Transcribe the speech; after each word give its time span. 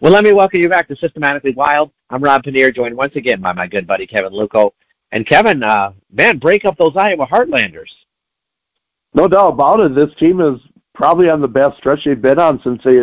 Well, 0.00 0.12
let 0.12 0.24
me 0.24 0.32
welcome 0.32 0.60
you 0.60 0.68
back 0.68 0.88
to 0.88 0.96
Systematically 0.96 1.52
Wild. 1.52 1.90
I'm 2.10 2.22
Rob 2.22 2.42
Pannier, 2.42 2.72
joined 2.72 2.96
once 2.96 3.14
again 3.14 3.40
by 3.40 3.52
my 3.52 3.66
good 3.66 3.86
buddy 3.86 4.06
Kevin 4.06 4.32
Luckow. 4.32 4.72
And 5.12 5.26
Kevin, 5.26 5.62
uh, 5.62 5.92
man, 6.10 6.38
break 6.38 6.64
up 6.64 6.76
those 6.76 6.96
Iowa 6.96 7.26
Heartlanders. 7.26 7.90
No 9.14 9.28
doubt 9.28 9.52
about 9.52 9.80
it. 9.80 9.94
This 9.94 10.12
team 10.18 10.40
is 10.40 10.58
probably 10.94 11.28
on 11.28 11.40
the 11.40 11.48
best 11.48 11.76
stretch 11.76 12.04
they've 12.04 12.20
been 12.20 12.40
on 12.40 12.60
since 12.62 12.82
they 12.82 12.96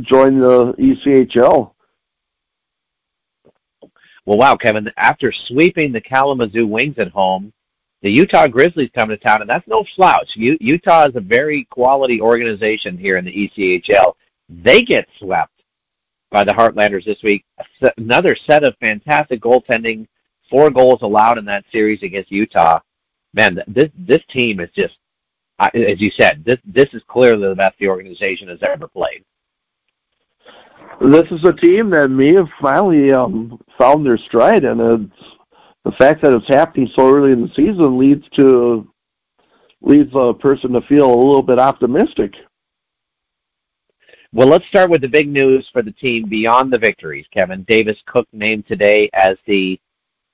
joined 0.00 0.40
the 0.40 0.72
ECHL. 0.78 1.72
Well, 4.24 4.38
wow, 4.38 4.56
Kevin, 4.56 4.90
after 4.96 5.32
sweeping 5.32 5.92
the 5.92 6.00
Kalamazoo 6.00 6.66
Wings 6.66 6.98
at 6.98 7.08
home, 7.08 7.52
the 8.02 8.10
Utah 8.10 8.46
Grizzlies 8.46 8.90
come 8.94 9.08
to 9.08 9.16
town, 9.16 9.40
and 9.40 9.50
that's 9.50 9.66
no 9.66 9.84
slouch. 9.96 10.36
U- 10.36 10.58
Utah 10.60 11.08
is 11.08 11.16
a 11.16 11.20
very 11.20 11.64
quality 11.64 12.20
organization 12.20 12.96
here 12.96 13.16
in 13.16 13.24
the 13.24 13.32
ECHL. 13.32 14.14
They 14.48 14.82
get 14.82 15.08
swept 15.18 15.57
by 16.30 16.44
the 16.44 16.52
Heartlanders 16.52 17.04
this 17.04 17.22
week. 17.22 17.44
Another 17.96 18.36
set 18.36 18.64
of 18.64 18.76
fantastic 18.78 19.40
goaltending, 19.40 20.06
four 20.50 20.70
goals 20.70 21.00
allowed 21.02 21.38
in 21.38 21.44
that 21.46 21.64
series 21.72 22.02
against 22.02 22.30
Utah. 22.30 22.80
Man, 23.34 23.62
this 23.66 23.90
this 23.96 24.22
team 24.30 24.60
is 24.60 24.70
just, 24.74 24.96
as 25.58 26.00
you 26.00 26.10
said, 26.18 26.44
this 26.44 26.58
this 26.64 26.88
is 26.92 27.02
clearly 27.08 27.48
the 27.48 27.54
best 27.54 27.78
the 27.78 27.88
organization 27.88 28.48
has 28.48 28.62
ever 28.62 28.88
played. 28.88 29.24
This 31.00 31.26
is 31.30 31.44
a 31.44 31.52
team 31.52 31.90
that 31.90 32.08
may 32.08 32.34
have 32.34 32.48
finally 32.60 33.12
um, 33.12 33.60
found 33.78 34.04
their 34.04 34.18
stride, 34.18 34.64
and 34.64 34.80
it's, 34.80 35.24
the 35.84 35.92
fact 35.92 36.22
that 36.22 36.32
it's 36.32 36.48
happening 36.48 36.90
so 36.94 37.14
early 37.14 37.32
in 37.32 37.42
the 37.42 37.54
season 37.54 37.98
leads 37.98 38.28
to 38.30 38.90
leads 39.80 40.10
a 40.14 40.34
person 40.34 40.72
to 40.72 40.80
feel 40.82 41.06
a 41.06 41.14
little 41.14 41.42
bit 41.42 41.58
optimistic. 41.58 42.34
Well, 44.34 44.48
let's 44.48 44.66
start 44.66 44.90
with 44.90 45.00
the 45.00 45.08
big 45.08 45.26
news 45.26 45.66
for 45.72 45.80
the 45.80 45.90
team 45.92 46.28
beyond 46.28 46.70
the 46.70 46.78
victories. 46.78 47.24
Kevin 47.32 47.62
Davis 47.62 47.96
Koch 48.04 48.28
named 48.34 48.66
today 48.66 49.08
as 49.14 49.38
the 49.46 49.80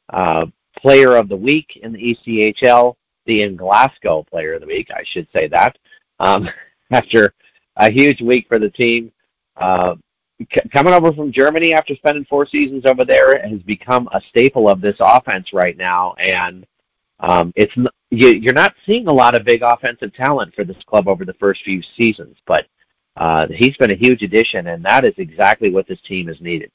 uh, 0.09 0.47
Player 0.77 1.15
of 1.17 1.29
the 1.29 1.37
Week 1.37 1.79
in 1.81 1.93
the 1.93 2.17
ECHL, 2.27 2.97
the 3.27 3.43
in 3.43 3.55
Glasgow 3.55 4.25
Player 4.25 4.55
of 4.55 4.63
the 4.63 4.67
Week, 4.67 4.89
I 4.93 5.05
should 5.05 5.29
say 5.33 5.47
that. 5.47 5.79
Um, 6.19 6.49
after 6.91 7.35
a 7.77 7.89
huge 7.89 8.21
week 8.21 8.49
for 8.49 8.59
the 8.59 8.69
team, 8.69 9.13
uh, 9.57 9.95
c- 10.41 10.69
coming 10.73 10.93
over 10.93 11.13
from 11.13 11.31
Germany 11.31 11.73
after 11.73 11.95
spending 11.95 12.25
four 12.25 12.49
seasons 12.49 12.87
over 12.87 13.05
there 13.05 13.47
has 13.47 13.63
become 13.63 14.09
a 14.11 14.21
staple 14.29 14.69
of 14.69 14.81
this 14.81 14.97
offense 14.99 15.53
right 15.53 15.77
now, 15.77 16.15
and 16.15 16.67
um, 17.21 17.53
it's 17.55 17.75
you, 18.11 18.29
you're 18.29 18.53
not 18.53 18.75
seeing 18.85 19.07
a 19.07 19.13
lot 19.13 19.37
of 19.37 19.45
big 19.45 19.63
offensive 19.63 20.13
talent 20.15 20.53
for 20.53 20.65
this 20.65 20.83
club 20.85 21.07
over 21.07 21.25
the 21.25 21.35
first 21.35 21.63
few 21.63 21.81
seasons, 21.97 22.37
but 22.45 22.67
uh, 23.17 23.47
he's 23.49 23.77
been 23.77 23.91
a 23.91 23.97
huge 23.97 24.23
addition, 24.23 24.67
and 24.67 24.85
that 24.85 25.05
is 25.05 25.15
exactly 25.19 25.71
what 25.71 25.87
this 25.87 26.01
team 26.03 26.29
has 26.29 26.41
needed. 26.41 26.71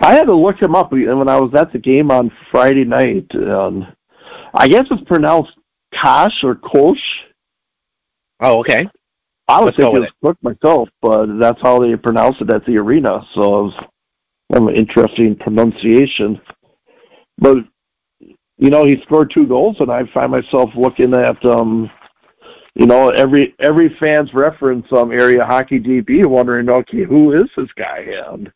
I 0.00 0.14
had 0.14 0.24
to 0.24 0.34
look 0.34 0.60
him 0.60 0.74
up 0.74 0.92
when 0.92 1.28
I 1.28 1.38
was 1.38 1.54
at 1.54 1.72
the 1.72 1.78
game 1.78 2.10
on 2.10 2.32
Friday 2.50 2.84
night. 2.84 3.34
Um, 3.34 3.86
I 4.54 4.68
guess 4.68 4.86
it's 4.90 5.02
pronounced 5.02 5.52
Kosh 5.94 6.44
or 6.44 6.54
Kosh. 6.54 7.20
Oh, 8.40 8.60
okay. 8.60 8.88
I 9.48 9.62
was 9.62 9.74
thinking 9.76 10.04
it 10.04 10.12
was 10.22 10.36
myself, 10.42 10.88
but 11.02 11.38
that's 11.38 11.60
how 11.60 11.80
they 11.80 11.96
pronounce 11.96 12.40
it 12.40 12.50
at 12.50 12.64
the 12.64 12.78
arena. 12.78 13.26
So 13.34 13.42
it 13.42 13.62
was 13.62 13.84
an 14.50 14.68
interesting 14.70 15.34
pronunciation. 15.34 16.40
But 17.38 17.58
you 18.20 18.70
know, 18.70 18.84
he 18.84 19.00
scored 19.02 19.30
two 19.30 19.46
goals, 19.46 19.76
and 19.80 19.90
I 19.90 20.04
find 20.12 20.30
myself 20.30 20.70
looking 20.76 21.14
at 21.14 21.44
um, 21.44 21.90
you 22.74 22.86
know, 22.86 23.10
every 23.10 23.54
every 23.58 23.94
fan's 23.98 24.32
reference 24.32 24.86
um 24.92 25.12
area 25.12 25.44
hockey 25.44 25.80
DB 25.80 26.24
wondering, 26.26 26.70
okay, 26.70 27.04
who 27.04 27.32
is 27.32 27.50
this 27.56 27.72
guy? 27.76 28.06
And 28.28 28.52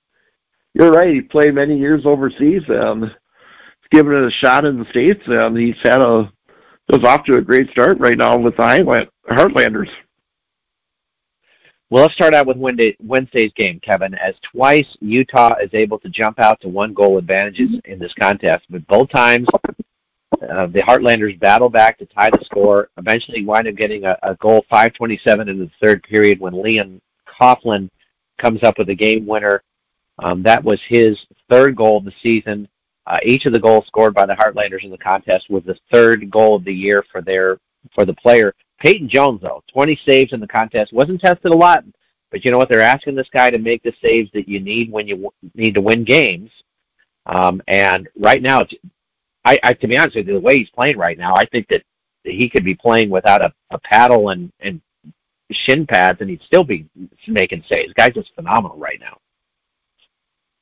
you're 0.75 0.93
right, 0.93 1.15
he 1.15 1.21
played 1.21 1.55
many 1.55 1.79
years 1.79 2.05
overseas 2.05 2.63
and 2.69 3.05
he's 3.05 3.89
given 3.91 4.15
it 4.15 4.27
a 4.27 4.31
shot 4.31 4.65
in 4.65 4.79
the 4.79 4.85
States 4.87 5.23
and 5.27 5.57
he's 5.57 5.77
had 5.83 6.01
a 6.01 6.33
was 6.89 7.05
off 7.05 7.25
to 7.25 7.37
a 7.37 7.43
great 7.43 7.71
start 7.71 7.99
right 7.99 8.19
now 8.19 8.37
with 8.37 8.57
the 8.57 9.09
Heartlanders. 9.31 9.91
Well, 11.91 12.03
let's 12.03 12.15
start 12.15 12.35
out 12.35 12.47
with 12.47 12.57
Wednesday's 12.57 13.53
game, 13.53 13.79
Kevin, 13.81 14.15
as 14.15 14.35
twice 14.43 14.87
Utah 15.01 15.55
is 15.63 15.73
able 15.75 15.99
to 16.01 16.09
jump 16.09 16.41
out 16.41 16.61
to 16.63 16.69
one 16.69 16.93
goal 16.93 17.19
advantages 17.19 17.71
in 17.85 17.99
this 17.99 18.13
contest, 18.15 18.65
but 18.69 18.87
both 18.87 19.11
times 19.11 19.47
uh, 20.51 20.67
the 20.67 20.81
Heartlanders 20.81 21.39
battle 21.39 21.69
back 21.69 21.99
to 21.99 22.07
tie 22.07 22.31
the 22.31 22.45
score. 22.45 22.89
Eventually, 22.97 23.45
wind 23.45 23.69
up 23.69 23.75
getting 23.75 24.05
a, 24.05 24.19
a 24.23 24.35
goal 24.37 24.65
5:27 24.73 25.49
in 25.49 25.59
the 25.59 25.71
third 25.81 26.03
period 26.03 26.41
when 26.41 26.61
Leon 26.61 27.01
Coughlin 27.29 27.91
comes 28.39 28.63
up 28.63 28.79
with 28.79 28.89
a 28.89 28.95
game 28.95 29.27
winner. 29.27 29.63
Um, 30.19 30.43
that 30.43 30.63
was 30.63 30.81
his 30.89 31.19
third 31.51 31.77
goal 31.77 31.99
of 31.99 32.05
the 32.05 32.13
season. 32.23 32.69
Uh, 33.07 33.19
each 33.23 33.47
of 33.47 33.53
the 33.53 33.61
goals 33.61 33.87
scored 33.87 34.15
by 34.15 34.27
the 34.27 34.35
Heartlanders 34.35 34.85
in 34.85 34.91
the 34.91 34.99
contest 34.99 35.51
was 35.51 35.63
the 35.65 35.77
third 35.91 36.31
goal 36.31 36.57
of 36.57 36.65
the 36.65 36.75
year 36.75 37.05
for 37.11 37.21
their 37.21 37.59
for 37.95 38.05
the 38.05 38.15
player. 38.15 38.55
Peyton 38.81 39.09
Jones, 39.09 39.41
though, 39.43 39.63
20 39.73 39.99
saves 40.07 40.33
in 40.33 40.41
the 40.41 40.47
contest, 40.47 40.93
wasn't 40.93 41.21
tested 41.21 41.53
a 41.53 41.57
lot, 41.57 41.85
but 42.31 42.45
you 42.45 42.51
know 42.51 42.59
what? 42.59 42.69
They're 42.69 42.81
asking 42.81 43.15
this 43.15 43.29
guy 43.33 43.51
to 43.51 43.59
make 43.59 43.83
the 43.83 43.93
saves 44.03 44.31
that 44.33 44.49
you 44.49 44.61
need 44.61 44.91
when 44.91 45.07
you 45.07 45.15
w- 45.15 45.31
need 45.55 45.75
to 45.75 45.81
win 45.81 46.05
games. 46.05 46.51
Um, 47.27 47.63
and 47.69 48.09
right 48.19 48.43
now, 48.43 48.67
I, 49.45 49.59
I 49.63 49.75
to 49.75 49.89
be 49.89 49.97
honest 49.97 50.17
with 50.17 50.27
you, 50.27 50.35
the 50.35 50.41
way 50.41 50.59
he's 50.59 50.71
playing 50.71 50.97
right 50.97 51.19
now, 51.19 51.35
I 51.35 51.45
think 51.45 51.69
that 51.69 51.83
he 52.25 52.49
could 52.49 52.65
be 52.65 52.75
playing 52.75 53.11
without 53.11 53.43
a, 53.43 53.53
a 53.71 53.79
paddle 53.79 54.31
and 54.31 54.51
and 54.61 54.81
shin 55.51 55.87
pads, 55.87 56.21
and 56.21 56.31
he'd 56.31 56.43
still 56.43 56.65
be 56.65 56.87
making 57.29 57.65
saves. 57.69 57.93
Guy's 57.95 58.15
just 58.15 58.35
phenomenal 58.35 58.79
right 58.79 58.99
now. 59.01 59.19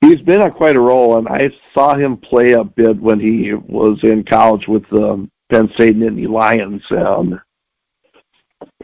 He's 0.01 0.21
been 0.21 0.43
on 0.43 0.51
quite 0.51 0.77
a 0.77 0.81
roll, 0.81 1.19
and 1.19 1.29
I 1.29 1.51
saw 1.73 1.95
him 1.95 2.17
play 2.17 2.53
a 2.53 2.65
bit 2.65 3.01
when 3.01 3.21
he 3.21 3.55
was 3.55 4.01
in 4.03 4.25
college 4.25 4.67
with 4.67 4.83
the 4.91 5.29
Penn 5.49 5.71
State 5.75 5.97
Nittany 5.97 6.29
Lions. 6.29 6.83
Um, 6.91 7.41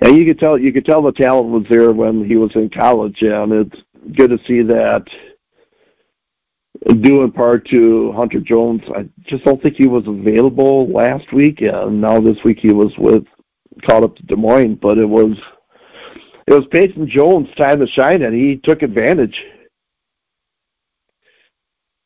and 0.00 0.16
you 0.16 0.24
could 0.24 0.38
tell 0.38 0.56
you 0.56 0.72
could 0.72 0.84
tell 0.84 1.02
the 1.02 1.12
talent 1.12 1.48
was 1.48 1.64
there 1.68 1.92
when 1.92 2.24
he 2.24 2.36
was 2.36 2.52
in 2.54 2.70
college, 2.70 3.20
and 3.22 3.52
it's 3.52 3.82
good 4.16 4.30
to 4.30 4.38
see 4.46 4.62
that 4.62 5.04
due 6.86 7.22
in 7.22 7.32
part 7.32 7.66
to 7.68 8.12
Hunter 8.12 8.40
Jones. 8.40 8.82
I 8.94 9.08
just 9.26 9.44
don't 9.44 9.62
think 9.62 9.76
he 9.76 9.86
was 9.86 10.06
available 10.06 10.88
last 10.88 11.32
week, 11.32 11.60
and 11.60 12.00
now 12.00 12.20
this 12.20 12.42
week 12.44 12.58
he 12.60 12.72
was 12.72 12.96
with 12.98 13.24
caught 13.84 14.04
up 14.04 14.16
to 14.16 14.22
Des 14.24 14.36
Moines. 14.36 14.76
But 14.76 14.98
it 14.98 15.08
was 15.08 15.36
it 16.46 16.54
was 16.54 16.66
Peyton 16.70 17.08
Jones' 17.08 17.54
time 17.56 17.80
to 17.80 17.86
shine, 17.86 18.22
and 18.22 18.34
he 18.34 18.56
took 18.56 18.82
advantage. 18.82 19.44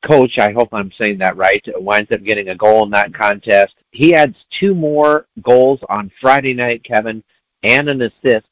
Koch, 0.05 0.39
I 0.39 0.51
hope 0.51 0.71
I'm 0.73 0.91
saying 0.99 1.19
that 1.19 1.37
right, 1.37 1.65
winds 1.77 2.11
up 2.11 2.25
getting 2.25 2.49
a 2.49 2.57
goal 2.57 2.85
in 2.85 2.91
that 2.91 3.15
contest. 3.15 3.75
He 3.93 4.15
adds 4.15 4.35
two 4.51 4.75
more 4.75 5.27
goals 5.43 5.79
on 5.89 6.11
Friday 6.21 6.55
night, 6.55 6.83
Kevin, 6.83 7.23
and 7.63 7.89
an 7.89 8.03
assist 8.03 8.49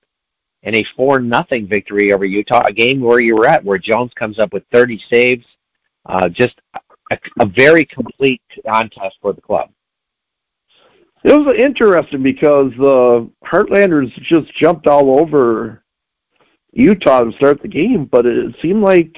in 0.62 0.76
a 0.76 0.84
4 0.96 1.18
nothing 1.18 1.66
victory 1.66 2.12
over 2.12 2.24
Utah, 2.24 2.62
a 2.66 2.72
game 2.72 3.00
where 3.00 3.18
you 3.18 3.34
were 3.34 3.48
at, 3.48 3.64
where 3.64 3.78
Jones 3.78 4.12
comes 4.14 4.38
up 4.38 4.52
with 4.52 4.62
30 4.70 5.02
saves, 5.10 5.44
uh, 6.06 6.28
just 6.28 6.54
a, 7.10 7.18
a 7.40 7.46
very 7.46 7.84
complete 7.84 8.42
contest 8.66 9.16
for 9.20 9.32
the 9.32 9.40
club. 9.40 9.70
It 11.22 11.36
was 11.36 11.54
interesting 11.56 12.22
because 12.22 12.72
the 12.78 13.30
Heartlanders 13.44 14.10
just 14.22 14.54
jumped 14.56 14.86
all 14.86 15.20
over 15.20 15.82
Utah 16.72 17.24
to 17.24 17.32
start 17.32 17.60
the 17.60 17.68
game, 17.68 18.06
but 18.06 18.24
it 18.24 18.54
seemed 18.62 18.82
like 18.82 19.16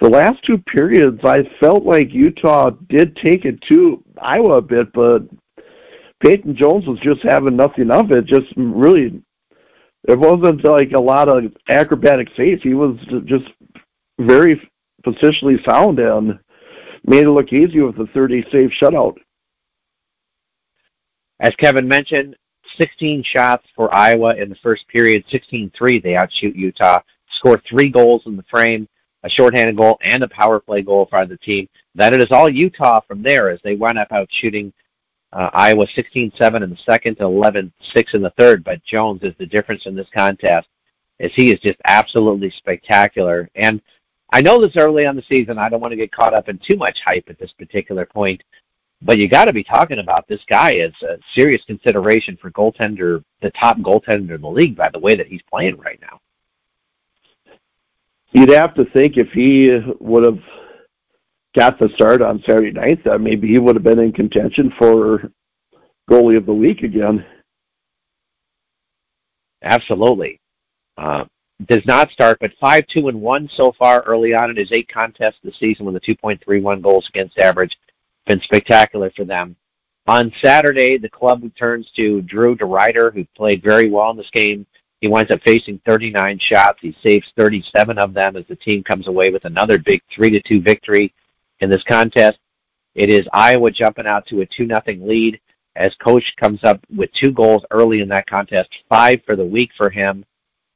the 0.00 0.08
last 0.08 0.42
two 0.44 0.58
periods, 0.58 1.20
I 1.24 1.44
felt 1.58 1.84
like 1.84 2.12
Utah 2.12 2.70
did 2.88 3.16
take 3.16 3.44
it 3.44 3.60
to 3.62 4.02
Iowa 4.20 4.58
a 4.58 4.62
bit, 4.62 4.92
but 4.92 5.22
Peyton 6.20 6.54
Jones 6.54 6.86
was 6.86 7.00
just 7.00 7.22
having 7.22 7.56
nothing 7.56 7.90
of 7.90 8.12
it. 8.12 8.26
Just 8.26 8.52
really, 8.56 9.22
it 10.06 10.18
wasn't 10.18 10.64
like 10.64 10.92
a 10.92 11.00
lot 11.00 11.28
of 11.28 11.52
acrobatic 11.68 12.28
saves. 12.36 12.62
He 12.62 12.74
was 12.74 12.96
just 13.24 13.46
very 14.18 14.70
positionally 15.06 15.64
sound 15.64 15.98
and 15.98 16.38
made 17.04 17.24
it 17.24 17.30
look 17.30 17.52
easy 17.52 17.80
with 17.80 17.96
the 17.96 18.06
30 18.08 18.46
save 18.50 18.70
shutout. 18.70 19.16
As 21.38 21.54
Kevin 21.54 21.86
mentioned, 21.86 22.36
16 22.78 23.22
shots 23.22 23.66
for 23.74 23.94
Iowa 23.94 24.34
in 24.34 24.48
the 24.48 24.56
first 24.56 24.88
period, 24.88 25.24
16-3. 25.28 26.02
They 26.02 26.16
outshoot 26.16 26.56
Utah, 26.56 27.00
score 27.30 27.58
three 27.58 27.88
goals 27.88 28.22
in 28.26 28.36
the 28.36 28.42
frame, 28.44 28.88
a 29.22 29.28
shorthanded 29.28 29.76
goal, 29.76 29.98
and 30.02 30.22
a 30.22 30.28
power 30.28 30.60
play 30.60 30.82
goal 30.82 31.06
for 31.06 31.24
the 31.26 31.36
team. 31.36 31.68
That 31.94 32.12
it 32.12 32.20
is 32.20 32.32
all 32.32 32.48
Utah 32.48 33.00
from 33.00 33.22
there 33.22 33.50
as 33.50 33.60
they 33.62 33.76
wind 33.76 33.98
up 33.98 34.12
out 34.12 34.28
shooting 34.30 34.72
uh, 35.32 35.50
Iowa 35.52 35.86
16-7 35.86 36.62
in 36.62 36.70
the 36.70 36.76
second 36.76 37.18
11-6 37.18 37.70
in 38.14 38.22
the 38.22 38.30
third. 38.30 38.64
But 38.64 38.84
Jones 38.84 39.22
is 39.22 39.34
the 39.38 39.46
difference 39.46 39.86
in 39.86 39.94
this 39.94 40.08
contest 40.14 40.68
as 41.20 41.32
he 41.34 41.52
is 41.52 41.60
just 41.60 41.78
absolutely 41.84 42.50
spectacular. 42.50 43.48
And 43.54 43.80
I 44.30 44.40
know 44.40 44.60
this 44.60 44.76
early 44.76 45.06
on 45.06 45.16
the 45.16 45.22
season. 45.22 45.58
I 45.58 45.68
don't 45.68 45.80
want 45.80 45.92
to 45.92 45.96
get 45.96 46.12
caught 46.12 46.34
up 46.34 46.48
in 46.48 46.58
too 46.58 46.76
much 46.76 47.00
hype 47.00 47.28
at 47.28 47.38
this 47.38 47.52
particular 47.52 48.04
point, 48.04 48.42
but 49.02 49.18
you 49.18 49.28
got 49.28 49.44
to 49.44 49.52
be 49.52 49.62
talking 49.62 49.98
about 49.98 50.26
this 50.26 50.40
guy 50.48 50.76
as 50.76 50.92
a 51.02 51.18
serious 51.34 51.62
consideration 51.64 52.36
for 52.36 52.50
goaltender, 52.50 53.22
the 53.40 53.50
top 53.52 53.78
goaltender 53.78 54.34
in 54.34 54.40
the 54.40 54.50
league, 54.50 54.76
by 54.76 54.88
the 54.90 54.98
way 54.98 55.14
that 55.14 55.28
he's 55.28 55.42
playing 55.42 55.76
right 55.76 56.00
now. 56.00 56.20
you'd 58.32 58.50
have 58.50 58.74
to 58.74 58.84
think 58.86 59.16
if 59.16 59.30
he 59.30 59.80
would 60.00 60.24
have 60.24 60.42
got 61.54 61.78
the 61.78 61.88
start 61.94 62.20
on 62.20 62.42
Saturday 62.46 62.72
night, 62.72 63.02
that 63.04 63.20
maybe 63.20 63.48
he 63.48 63.58
would 63.58 63.76
have 63.76 63.84
been 63.84 63.98
in 63.98 64.12
contention 64.12 64.72
for 64.78 65.30
goalie 66.10 66.36
of 66.36 66.46
the 66.46 66.54
week 66.54 66.82
again. 66.82 67.24
Absolutely. 69.62 70.40
Uh, 70.98 71.24
does 71.64 71.84
not 71.86 72.10
start, 72.10 72.38
but 72.40 72.52
five 72.60 72.86
two 72.86 73.08
and 73.08 73.20
one 73.20 73.48
so 73.48 73.72
far 73.72 74.02
early 74.02 74.34
on 74.34 74.50
in 74.50 74.56
his 74.56 74.72
eight 74.72 74.88
contests 74.88 75.38
this 75.42 75.58
season 75.58 75.86
with 75.86 75.96
a 75.96 76.00
2.31 76.00 76.82
goals 76.82 77.08
against 77.08 77.38
average. 77.38 77.78
Been 78.26 78.40
spectacular 78.40 79.10
for 79.10 79.24
them. 79.24 79.56
On 80.06 80.32
Saturday, 80.40 80.98
the 80.98 81.08
club 81.08 81.42
returns 81.42 81.90
to 81.92 82.22
Drew 82.22 82.56
DeRidder, 82.56 83.12
who 83.12 83.24
played 83.36 83.62
very 83.62 83.88
well 83.88 84.10
in 84.10 84.16
this 84.16 84.30
game. 84.30 84.66
He 85.00 85.08
winds 85.08 85.30
up 85.30 85.42
facing 85.42 85.80
39 85.84 86.38
shots. 86.38 86.78
He 86.80 86.96
saves 87.02 87.32
37 87.36 87.98
of 87.98 88.14
them 88.14 88.36
as 88.36 88.46
the 88.46 88.56
team 88.56 88.84
comes 88.84 89.08
away 89.08 89.30
with 89.30 89.44
another 89.44 89.78
big 89.78 90.02
three 90.10 90.30
to 90.30 90.40
two 90.40 90.60
victory 90.60 91.12
in 91.60 91.70
this 91.70 91.82
contest. 91.82 92.38
It 92.94 93.10
is 93.10 93.28
Iowa 93.32 93.70
jumping 93.70 94.06
out 94.06 94.26
to 94.26 94.40
a 94.40 94.46
two 94.46 94.66
nothing 94.66 95.06
lead 95.06 95.40
as 95.74 95.94
Koch 95.96 96.34
comes 96.36 96.64
up 96.64 96.80
with 96.94 97.12
two 97.12 97.32
goals 97.32 97.64
early 97.70 98.00
in 98.00 98.08
that 98.08 98.26
contest, 98.26 98.70
five 98.88 99.22
for 99.24 99.36
the 99.36 99.44
week 99.44 99.70
for 99.76 99.90
him. 99.90 100.24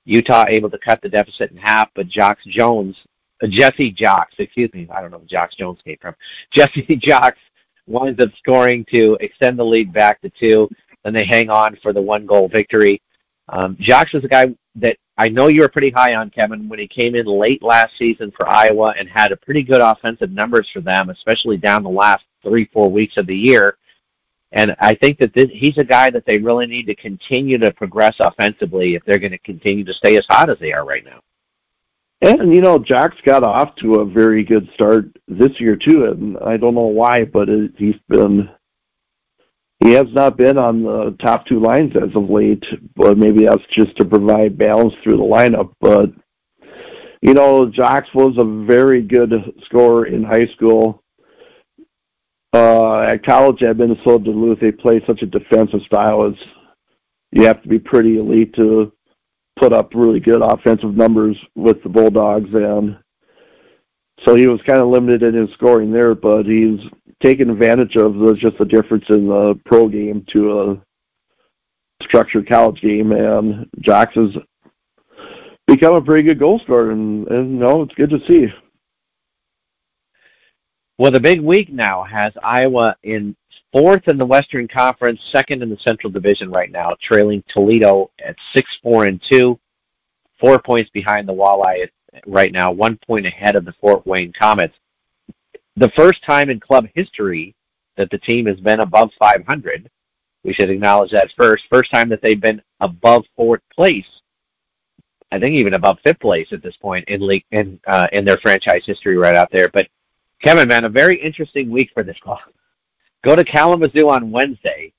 Utah 0.04 0.46
able 0.48 0.70
to 0.70 0.78
cut 0.78 1.00
the 1.02 1.08
deficit 1.08 1.50
in 1.50 1.56
half, 1.56 1.90
but 1.94 2.08
Jocks 2.08 2.44
Jones, 2.44 2.96
uh, 3.42 3.46
Jesse 3.46 3.90
Jocks, 3.90 4.34
excuse 4.38 4.72
me, 4.72 4.88
I 4.90 5.00
don't 5.00 5.10
know 5.10 5.18
where 5.18 5.26
Jocks 5.26 5.54
Jones 5.54 5.80
came 5.84 5.98
from. 6.00 6.14
Jesse 6.50 6.96
Jocks 6.96 7.38
winds 7.86 8.20
up 8.20 8.30
scoring 8.38 8.84
to 8.92 9.16
extend 9.20 9.58
the 9.58 9.64
lead 9.64 9.92
back 9.92 10.20
to 10.22 10.30
two. 10.30 10.68
Then 11.04 11.14
they 11.14 11.24
hang 11.24 11.50
on 11.50 11.76
for 11.82 11.92
the 11.92 12.02
one 12.02 12.26
goal 12.26 12.48
victory. 12.48 13.00
Um, 13.48 13.76
Jocks 13.80 14.12
was 14.12 14.24
a 14.24 14.28
guy 14.28 14.54
that 14.76 14.96
I 15.16 15.28
know 15.28 15.48
you 15.48 15.62
were 15.62 15.68
pretty 15.68 15.90
high 15.90 16.14
on, 16.14 16.30
Kevin, 16.30 16.68
when 16.68 16.78
he 16.78 16.86
came 16.86 17.14
in 17.14 17.26
late 17.26 17.62
last 17.62 17.98
season 17.98 18.30
for 18.30 18.48
Iowa 18.48 18.94
and 18.98 19.08
had 19.08 19.32
a 19.32 19.36
pretty 19.36 19.62
good 19.62 19.80
offensive 19.80 20.30
numbers 20.30 20.70
for 20.70 20.80
them, 20.80 21.10
especially 21.10 21.56
down 21.56 21.82
the 21.82 21.90
last 21.90 22.24
three, 22.42 22.64
four 22.66 22.90
weeks 22.90 23.16
of 23.16 23.26
the 23.26 23.36
year. 23.36 23.76
And 24.52 24.74
I 24.80 24.94
think 24.94 25.18
that 25.18 25.32
this, 25.32 25.48
he's 25.52 25.78
a 25.78 25.84
guy 25.84 26.10
that 26.10 26.26
they 26.26 26.38
really 26.38 26.66
need 26.66 26.86
to 26.86 26.94
continue 26.94 27.58
to 27.58 27.72
progress 27.72 28.16
offensively 28.18 28.94
if 28.94 29.04
they're 29.04 29.18
going 29.18 29.30
to 29.30 29.38
continue 29.38 29.84
to 29.84 29.94
stay 29.94 30.16
as 30.16 30.26
hot 30.28 30.50
as 30.50 30.58
they 30.58 30.72
are 30.72 30.84
right 30.84 31.04
now. 31.04 31.20
And 32.22 32.52
you 32.52 32.60
know, 32.60 32.78
Jack's 32.78 33.20
got 33.24 33.44
off 33.44 33.76
to 33.76 33.96
a 33.96 34.04
very 34.04 34.44
good 34.44 34.68
start 34.74 35.08
this 35.26 35.58
year 35.58 35.76
too, 35.76 36.06
and 36.06 36.36
I 36.38 36.58
don't 36.58 36.74
know 36.74 36.82
why, 36.82 37.24
but 37.24 37.48
it, 37.48 37.72
he's 37.78 37.96
been 38.08 38.50
he 39.82 39.92
has 39.92 40.12
not 40.12 40.36
been 40.36 40.58
on 40.58 40.82
the 40.82 41.16
top 41.18 41.46
two 41.46 41.58
lines 41.58 41.96
as 41.96 42.14
of 42.14 42.28
late. 42.28 42.64
But 42.94 43.16
maybe 43.16 43.46
that's 43.46 43.64
just 43.70 43.96
to 43.96 44.04
provide 44.04 44.58
balance 44.58 44.92
through 45.02 45.16
the 45.16 45.22
lineup. 45.22 45.72
But 45.80 46.10
you 47.22 47.32
know, 47.32 47.66
Jocks 47.66 48.12
was 48.14 48.36
a 48.36 48.66
very 48.66 49.00
good 49.00 49.32
scorer 49.64 50.06
in 50.06 50.22
high 50.22 50.46
school 50.48 50.99
uh, 52.52 53.00
at 53.00 53.24
college 53.24 53.62
at 53.62 53.76
Minnesota 53.76 54.24
Duluth, 54.24 54.60
they 54.60 54.72
play 54.72 55.02
such 55.06 55.22
a 55.22 55.26
defensive 55.26 55.80
style. 55.86 56.26
As 56.26 56.34
you 57.32 57.44
have 57.44 57.62
to 57.62 57.68
be 57.68 57.78
pretty 57.78 58.18
elite 58.18 58.54
to 58.54 58.92
put 59.56 59.72
up 59.72 59.92
really 59.94 60.20
good 60.20 60.42
offensive 60.42 60.96
numbers 60.96 61.36
with 61.54 61.82
the 61.82 61.88
Bulldogs, 61.88 62.50
and 62.52 62.98
so 64.24 64.34
he 64.34 64.46
was 64.46 64.60
kind 64.62 64.80
of 64.80 64.88
limited 64.88 65.22
in 65.22 65.34
his 65.34 65.50
scoring 65.54 65.92
there. 65.92 66.14
But 66.14 66.46
he's 66.46 66.80
taken 67.22 67.50
advantage 67.50 67.96
of 67.96 68.14
the, 68.14 68.34
just 68.34 68.58
the 68.58 68.64
difference 68.64 69.04
in 69.08 69.28
the 69.28 69.58
pro 69.64 69.88
game 69.88 70.24
to 70.28 70.60
a 70.60 70.82
structured 72.02 72.48
college 72.48 72.80
game, 72.80 73.12
and 73.12 73.68
Jocks 73.80 74.14
has 74.14 74.30
become 75.66 75.94
a 75.94 76.02
pretty 76.02 76.24
good 76.24 76.38
goal 76.38 76.58
scorer, 76.60 76.90
and, 76.90 77.28
and 77.28 77.52
you 77.52 77.58
know 77.58 77.82
it's 77.82 77.94
good 77.94 78.10
to 78.10 78.18
see. 78.26 78.52
Well, 81.00 81.10
the 81.10 81.18
big 81.18 81.40
week 81.40 81.72
now 81.72 82.04
has 82.04 82.34
Iowa 82.42 82.94
in 83.02 83.34
fourth 83.72 84.06
in 84.06 84.18
the 84.18 84.26
Western 84.26 84.68
Conference, 84.68 85.18
second 85.32 85.62
in 85.62 85.70
the 85.70 85.78
Central 85.78 86.10
Division 86.10 86.50
right 86.50 86.70
now, 86.70 86.94
trailing 87.00 87.42
Toledo 87.48 88.10
at 88.22 88.36
six, 88.52 88.76
four, 88.82 89.06
and 89.06 89.18
two, 89.22 89.58
four 90.38 90.58
points 90.58 90.90
behind 90.90 91.26
the 91.26 91.32
Walleye 91.32 91.88
right 92.26 92.52
now, 92.52 92.70
one 92.70 92.98
point 92.98 93.24
ahead 93.24 93.56
of 93.56 93.64
the 93.64 93.72
Fort 93.80 94.06
Wayne 94.06 94.30
Komets. 94.34 94.74
The 95.74 95.88
first 95.96 96.22
time 96.22 96.50
in 96.50 96.60
club 96.60 96.86
history 96.94 97.54
that 97.96 98.10
the 98.10 98.18
team 98.18 98.44
has 98.44 98.60
been 98.60 98.80
above 98.80 99.10
500. 99.18 99.90
We 100.44 100.52
should 100.52 100.68
acknowledge 100.68 101.12
that 101.12 101.32
first. 101.34 101.64
First 101.72 101.90
time 101.90 102.10
that 102.10 102.20
they've 102.20 102.38
been 102.38 102.60
above 102.78 103.24
fourth 103.36 103.62
place. 103.74 104.20
I 105.32 105.38
think 105.38 105.54
even 105.54 105.72
above 105.72 105.98
fifth 106.04 106.20
place 106.20 106.48
at 106.52 106.62
this 106.62 106.76
point 106.76 107.08
in 107.08 107.26
league 107.26 107.46
in 107.52 107.80
uh, 107.86 108.08
in 108.12 108.26
their 108.26 108.36
franchise 108.36 108.82
history 108.84 109.16
right 109.16 109.34
out 109.34 109.50
there. 109.50 109.70
But 109.70 109.88
Kevin, 110.42 110.68
man, 110.68 110.84
a 110.84 110.88
very 110.88 111.20
interesting 111.20 111.70
week 111.70 111.90
for 111.92 112.02
this 112.02 112.18
club. 112.20 112.38
Go 113.22 113.36
to 113.36 113.44
Kalamazoo 113.44 114.08
on 114.08 114.30
Wednesday, 114.30 114.92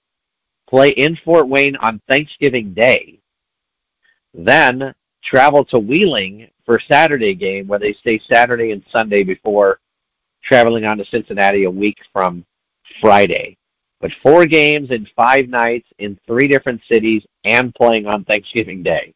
play 0.70 0.92
in 0.92 1.18
Fort 1.26 1.48
Wayne 1.48 1.76
on 1.78 2.00
Thanksgiving 2.08 2.74
Day, 2.74 3.20
then 4.34 4.94
travel 5.24 5.66
to 5.66 5.80
Wheeling 5.80 6.48
for 6.66 6.80
Saturday 6.80 7.34
game 7.34 7.68
where 7.68 7.80
they 7.80 7.94
stay 7.94 8.22
Saturday 8.32 8.72
and 8.72 8.84
Sunday 8.92 9.24
before 9.24 9.80
traveling 10.44 10.86
on 10.86 10.98
to 10.98 11.06
Cincinnati 11.06 11.64
a 11.64 11.72
week 11.72 11.98
from 12.14 12.46
Friday. 13.02 13.58
But 14.00 14.12
four 14.24 14.46
games 14.46 14.92
in 14.92 15.08
five 15.16 15.48
nights 15.48 15.88
in 16.00 16.20
three 16.26 16.48
different 16.48 16.82
cities 16.92 17.24
and 17.44 17.74
playing 17.74 18.08
on 18.08 18.24
Thanksgiving 18.24 18.84
Day. 18.84 19.14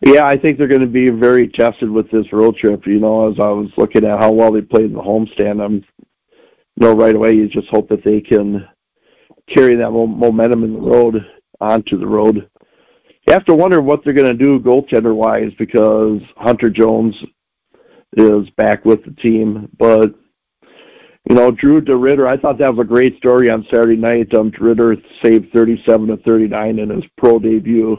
Yeah, 0.00 0.26
I 0.26 0.36
think 0.36 0.58
they're 0.58 0.68
going 0.68 0.80
to 0.80 0.86
be 0.86 1.10
very 1.10 1.48
tested 1.48 1.90
with 1.90 2.10
this 2.10 2.32
road 2.32 2.56
trip. 2.56 2.86
You 2.86 3.00
know, 3.00 3.30
as 3.30 3.38
I 3.38 3.48
was 3.48 3.70
looking 3.76 4.04
at 4.04 4.18
how 4.18 4.32
well 4.32 4.52
they 4.52 4.60
played 4.60 4.86
in 4.86 4.94
the 4.94 5.00
homestand, 5.00 5.64
I'm, 5.64 5.74
you 5.74 6.86
know, 6.86 6.94
right 6.94 7.14
away 7.14 7.34
you 7.34 7.48
just 7.48 7.68
hope 7.68 7.88
that 7.90 8.04
they 8.04 8.20
can 8.20 8.66
carry 9.48 9.76
that 9.76 9.90
momentum 9.90 10.64
in 10.64 10.74
the 10.74 10.80
road 10.80 11.24
onto 11.60 11.98
the 11.98 12.06
road. 12.06 12.48
You 13.26 13.34
have 13.34 13.44
to 13.46 13.54
wonder 13.54 13.80
what 13.80 14.02
they're 14.02 14.12
going 14.12 14.26
to 14.26 14.34
do 14.34 14.58
goaltender 14.58 15.14
wise 15.14 15.52
because 15.58 16.20
Hunter 16.36 16.70
Jones 16.70 17.14
is 18.16 18.48
back 18.56 18.84
with 18.84 19.04
the 19.04 19.12
team, 19.12 19.68
but 19.78 20.14
you 21.28 21.36
know, 21.36 21.52
Drew 21.52 21.80
DeRidder, 21.80 22.26
I 22.26 22.36
thought 22.36 22.58
that 22.58 22.74
was 22.74 22.84
a 22.84 22.88
great 22.88 23.16
story 23.16 23.48
on 23.48 23.64
Saturday 23.72 23.96
night. 23.96 24.34
Um, 24.34 24.50
DeRitter 24.50 25.00
saved 25.22 25.52
37 25.52 26.08
to 26.08 26.16
39 26.18 26.80
in 26.80 26.90
his 26.90 27.04
pro 27.16 27.38
debut 27.38 27.96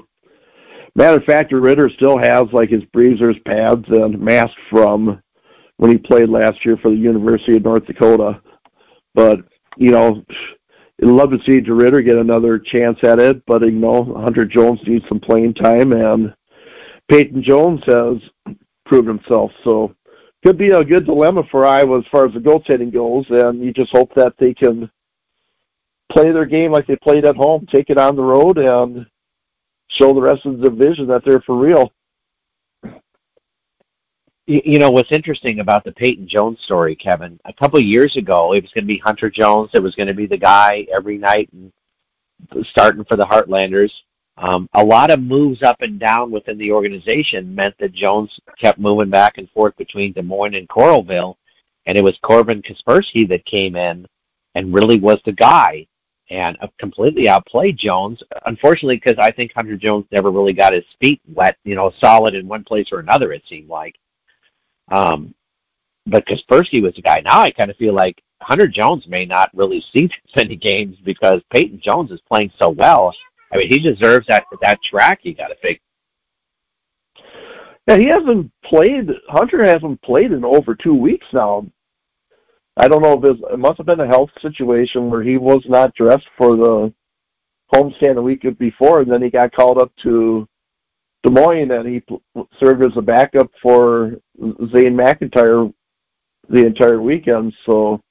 Matter 0.96 1.18
of 1.18 1.24
fact, 1.24 1.52
Ritter 1.52 1.90
still 1.96 2.18
has 2.18 2.44
like 2.52 2.70
his 2.70 2.84
breezers, 2.94 3.38
pads, 3.48 3.86
and 3.88 4.20
mask 4.20 4.54
from 4.70 5.22
when 5.78 5.92
he 5.92 5.98
played 5.98 6.30
last 6.30 6.64
year 6.64 6.78
for 6.78 6.92
the 6.92 6.98
University 6.98 7.58
of 7.58 7.64
North 7.64 7.86
Dakota. 7.86 8.40
But 9.16 9.40
you 9.78 9.92
know, 9.92 10.24
I'd 11.02 11.08
love 11.08 11.32
to 11.32 11.40
see 11.46 11.60
DeRidder 11.60 12.06
get 12.06 12.18
another 12.18 12.60
chance 12.60 12.98
at 13.04 13.20
it. 13.20 13.44
But 13.48 13.64
you 13.64 13.72
know, 13.72 14.22
Hunter 14.24 14.46
Jones 14.46 14.80
needs 14.86 15.06
some 15.10 15.20
playing 15.20 15.56
time, 15.56 15.94
and 15.94 16.34
Peyton 17.10 17.44
Jones 17.44 17.82
has 17.88 18.56
proven 18.86 19.18
himself. 19.18 19.52
So 19.64 19.96
could 20.46 20.58
be 20.58 20.70
a 20.70 20.84
good 20.84 21.06
dilemma 21.06 21.44
for 21.50 21.66
Iowa 21.66 22.00
as 22.00 22.06
far 22.12 22.28
as 22.28 22.34
the 22.34 22.40
goaltending 22.40 22.94
goes. 22.94 23.26
And 23.30 23.64
you 23.64 23.74
just 23.74 23.92
hope 23.92 24.14
that 24.16 24.34
they 24.38 24.54
can 24.54 24.90
play 26.12 26.32
their 26.32 26.46
game 26.46 26.72
like 26.72 26.86
they 26.86 26.98
played 26.98 27.26
at 27.26 27.36
home, 27.36 27.66
take 27.74 27.90
it 27.90 27.98
on 27.98 28.16
the 28.16 28.22
road, 28.22 28.58
and 28.58 29.06
show 29.88 30.14
the 30.14 30.22
rest 30.22 30.46
of 30.46 30.60
the 30.60 30.70
division 30.70 31.08
that 31.08 31.24
they're 31.24 31.42
for 31.42 31.58
real. 31.58 31.92
You 34.46 34.78
know 34.78 34.92
what's 34.92 35.14
interesting 35.14 35.62
about 35.62 35.86
the 35.86 35.94
Peyton 35.94 36.28
Jones 36.28 36.60
story, 36.60 36.96
Kevin? 36.96 37.40
A 37.46 37.54
couple 37.54 37.80
of 37.80 37.86
years 37.86 38.18
ago, 38.18 38.54
it 38.54 38.62
was 38.62 38.74
going 38.74 38.84
to 38.84 38.94
be 38.94 38.98
Hunter 38.98 39.30
Jones. 39.30 39.70
It 39.74 39.82
was 39.82 39.96
going 39.96 40.08
to 40.08 40.14
be 40.14 40.26
the 40.26 40.36
guy 40.38 40.86
every 40.94 41.18
night 41.18 41.50
and 41.54 41.72
starting 42.66 43.06
for 43.06 43.16
the 43.16 43.24
Heartlanders. 43.24 43.92
Um, 44.38 44.68
a 44.74 44.84
lot 44.84 45.12
of 45.12 45.22
moves 45.22 45.64
up 45.64 45.82
and 45.82 46.00
down 46.00 46.32
within 46.32 46.58
the 46.58 46.72
organization 46.72 47.56
meant 47.56 47.78
that 47.78 47.94
Jones 47.94 48.38
kept 48.60 48.80
moving 48.80 49.10
back 49.10 49.38
and 49.38 49.50
forth 49.52 49.78
between 49.78 50.12
Des 50.12 50.24
Moines 50.24 50.56
and 50.56 50.68
Coralville, 50.68 51.36
and 51.86 51.98
it 51.98 52.04
was 52.04 52.18
Corbin 52.22 52.62
Kaspersky 52.62 53.28
that 53.30 53.46
came 53.46 53.76
in 53.76 54.08
and 54.56 54.74
really 54.74 55.00
was 55.00 55.20
the 55.24 55.32
guy 55.32 55.88
and 56.30 56.58
completely 56.80 57.28
outplayed 57.28 57.78
Jones. 57.78 58.22
Unfortunately, 58.46 58.96
because 58.96 59.18
I 59.18 59.32
think 59.32 59.52
Hunter 59.54 59.78
Jones 59.78 60.06
never 60.12 60.32
really 60.32 60.54
got 60.54 60.74
his 60.74 60.86
feet 61.00 61.22
wet, 61.28 61.58
you 61.64 61.76
know, 61.76 61.92
solid 62.00 62.36
in 62.36 62.48
one 62.48 62.64
place 62.64 62.92
or 62.92 63.00
another. 63.00 63.32
It 63.32 63.44
seemed 63.48 63.70
like. 63.70 63.98
Um, 64.92 65.34
but 66.06 66.26
Kaspersky 66.26 66.82
was 66.82 66.96
the 66.96 67.02
guy. 67.02 67.22
Now 67.22 67.42
I 67.42 67.52
kind 67.52 67.70
of 67.70 67.78
feel 67.78 67.94
like 67.94 68.22
Hunter 68.42 68.68
Jones 68.68 69.08
may 69.08 69.26
not 69.26 69.52
really 69.54 69.84
see 69.96 70.10
many 70.36 70.56
games 70.56 70.98
because 71.04 71.42
Peyton 71.52 71.80
Jones 71.82 72.12
is 72.12 72.22
playing 72.22 72.52
so 72.58 72.70
well. 72.70 73.14
I 73.52 73.58
mean, 73.58 73.70
he 73.70 73.80
deserves 73.80 74.28
that 74.28 74.46
that 74.62 74.82
track 74.82 75.20
he 75.22 75.34
got 75.34 75.50
to 75.50 75.56
fix. 75.56 75.80
Yeah, 77.88 77.98
he 77.98 78.06
hasn't 78.06 78.52
played. 78.64 79.10
Hunter 79.28 79.64
hasn't 79.64 80.02
played 80.02 80.32
in 80.32 80.46
over 80.46 80.74
two 80.74 80.96
weeks 80.96 81.28
now. 81.34 81.66
I 82.76 82.88
don't 82.88 83.02
know 83.02 83.14
if 83.14 83.24
it, 83.24 83.40
was, 83.40 83.52
it 83.54 83.60
must 83.60 83.78
have 83.78 83.86
been 83.86 84.00
a 84.00 84.08
health 84.08 84.32
situation 84.42 85.10
where 85.10 85.22
he 85.22 85.38
was 85.38 85.64
not 85.68 85.94
dressed 85.94 86.28
for 86.38 86.56
the 86.56 86.94
homestand 87.74 88.16
the 88.16 88.22
week 88.22 88.46
before, 88.58 89.02
and 89.02 89.12
then 89.12 89.22
he 89.22 89.30
got 89.30 89.52
called 89.52 89.78
up 89.78 89.92
to 89.98 90.48
Des 91.24 91.32
Moines, 91.32 91.72
and 91.72 91.88
he 91.88 92.04
served 92.60 92.84
as 92.84 92.98
a 92.98 93.02
backup 93.02 93.50
for 93.62 94.18
Zane 94.40 94.96
McIntyre 94.96 95.74
the 96.50 96.66
entire 96.66 97.02
weekend. 97.02 97.54
So, 97.66 98.02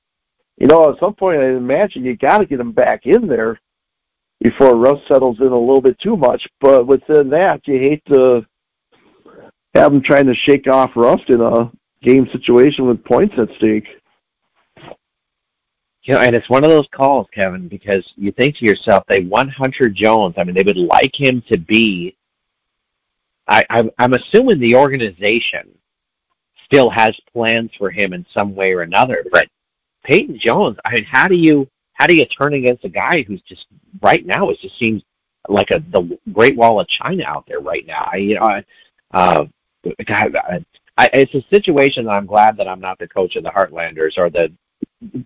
you 0.59 0.67
know, 0.67 0.91
at 0.91 1.01
some 1.01 1.15
point, 1.15 1.41
I 1.41 1.49
imagine 1.49 2.05
you 2.05 2.17
got 2.17 2.39
to 2.39 2.47
get 2.47 2.61
him 2.61 2.73
back 2.73 3.07
in 3.07 3.27
there 3.27 3.61
before 4.41 4.77
rust 4.77 5.07
settles 5.07 5.39
in 5.41 5.47
a 5.47 5.59
little 5.59 5.81
bit 5.81 5.99
too 5.99 6.17
much. 6.17 6.49
But 6.61 6.87
within 6.87 7.29
that, 7.31 7.67
you 7.67 7.79
hate 7.79 8.05
to 8.07 8.47
have 9.75 9.93
him 9.93 10.03
trying 10.03 10.27
to 10.27 10.35
shake 10.35 10.67
off 10.67 10.97
rust 10.97 11.29
in 11.29 11.41
a 11.41 11.71
game 12.03 12.29
situation 12.33 12.87
with 12.87 13.05
points 13.05 13.35
at 13.39 13.49
stake. 13.57 13.87
You 16.05 16.15
know, 16.15 16.21
and 16.21 16.35
it's 16.35 16.51
one 16.51 16.65
of 16.65 16.71
those 16.71 16.89
calls, 16.91 17.29
Kevin, 17.33 17.69
because 17.69 18.05
you 18.17 18.33
think 18.33 18.57
to 18.57 18.65
yourself, 18.65 19.05
they 19.07 19.21
want 19.21 19.51
Hunter 19.51 19.89
Jones. 19.89 20.35
I 20.37 20.45
mean, 20.45 20.55
they 20.55 20.65
would 20.65 20.77
like 20.77 21.15
him 21.15 21.43
to 21.49 21.57
be. 21.57 22.17
I, 23.47 23.65
I'm, 23.71 23.91
I'm 23.99 24.15
assuming 24.15 24.59
the 24.59 24.75
organization 24.75 25.69
still 26.65 26.91
has 26.91 27.19
plans 27.33 27.71
for 27.77 27.91
him 27.91 28.13
in 28.13 28.27
some 28.33 28.55
way 28.55 28.73
or 28.73 28.81
another, 28.81 29.25
but 29.31 29.49
Peyton 30.05 30.39
Jones, 30.39 30.79
I 30.85 30.95
mean, 30.95 31.05
how 31.05 31.29
do 31.29 31.35
you 31.35 31.69
how 31.93 32.07
do 32.07 32.17
you 32.17 32.25
turn 32.25 32.55
against 32.55 32.85
a 32.85 32.89
guy 32.89 33.23
who's 33.23 33.43
just 33.43 33.67
right 34.01 34.25
now? 34.27 34.51
It 34.51 34.59
just 34.61 34.79
seems 34.79 35.03
like 35.49 35.71
a 35.71 35.81
the 35.91 36.19
Great 36.33 36.57
Wall 36.57 36.81
of 36.81 36.89
China 36.89 37.25
out 37.27 37.47
there 37.47 37.61
right 37.61 37.87
now. 37.87 38.09
I, 38.13 38.17
you 38.17 38.35
know, 38.35 38.63
uh, 39.13 39.45
God, 40.07 40.37
I, 40.37 40.65
I, 40.97 41.11
it's 41.13 41.35
a 41.35 41.43
situation 41.51 42.07
that 42.07 42.13
I'm 42.13 42.27
glad 42.27 42.57
that 42.57 42.69
I'm 42.69 42.81
not 42.81 42.99
the 42.99 43.09
coach 43.09 43.37
of 43.37 43.45
the 43.45 43.51
Heartlanders 43.51 44.19
or 44.19 44.31
the 44.31 44.53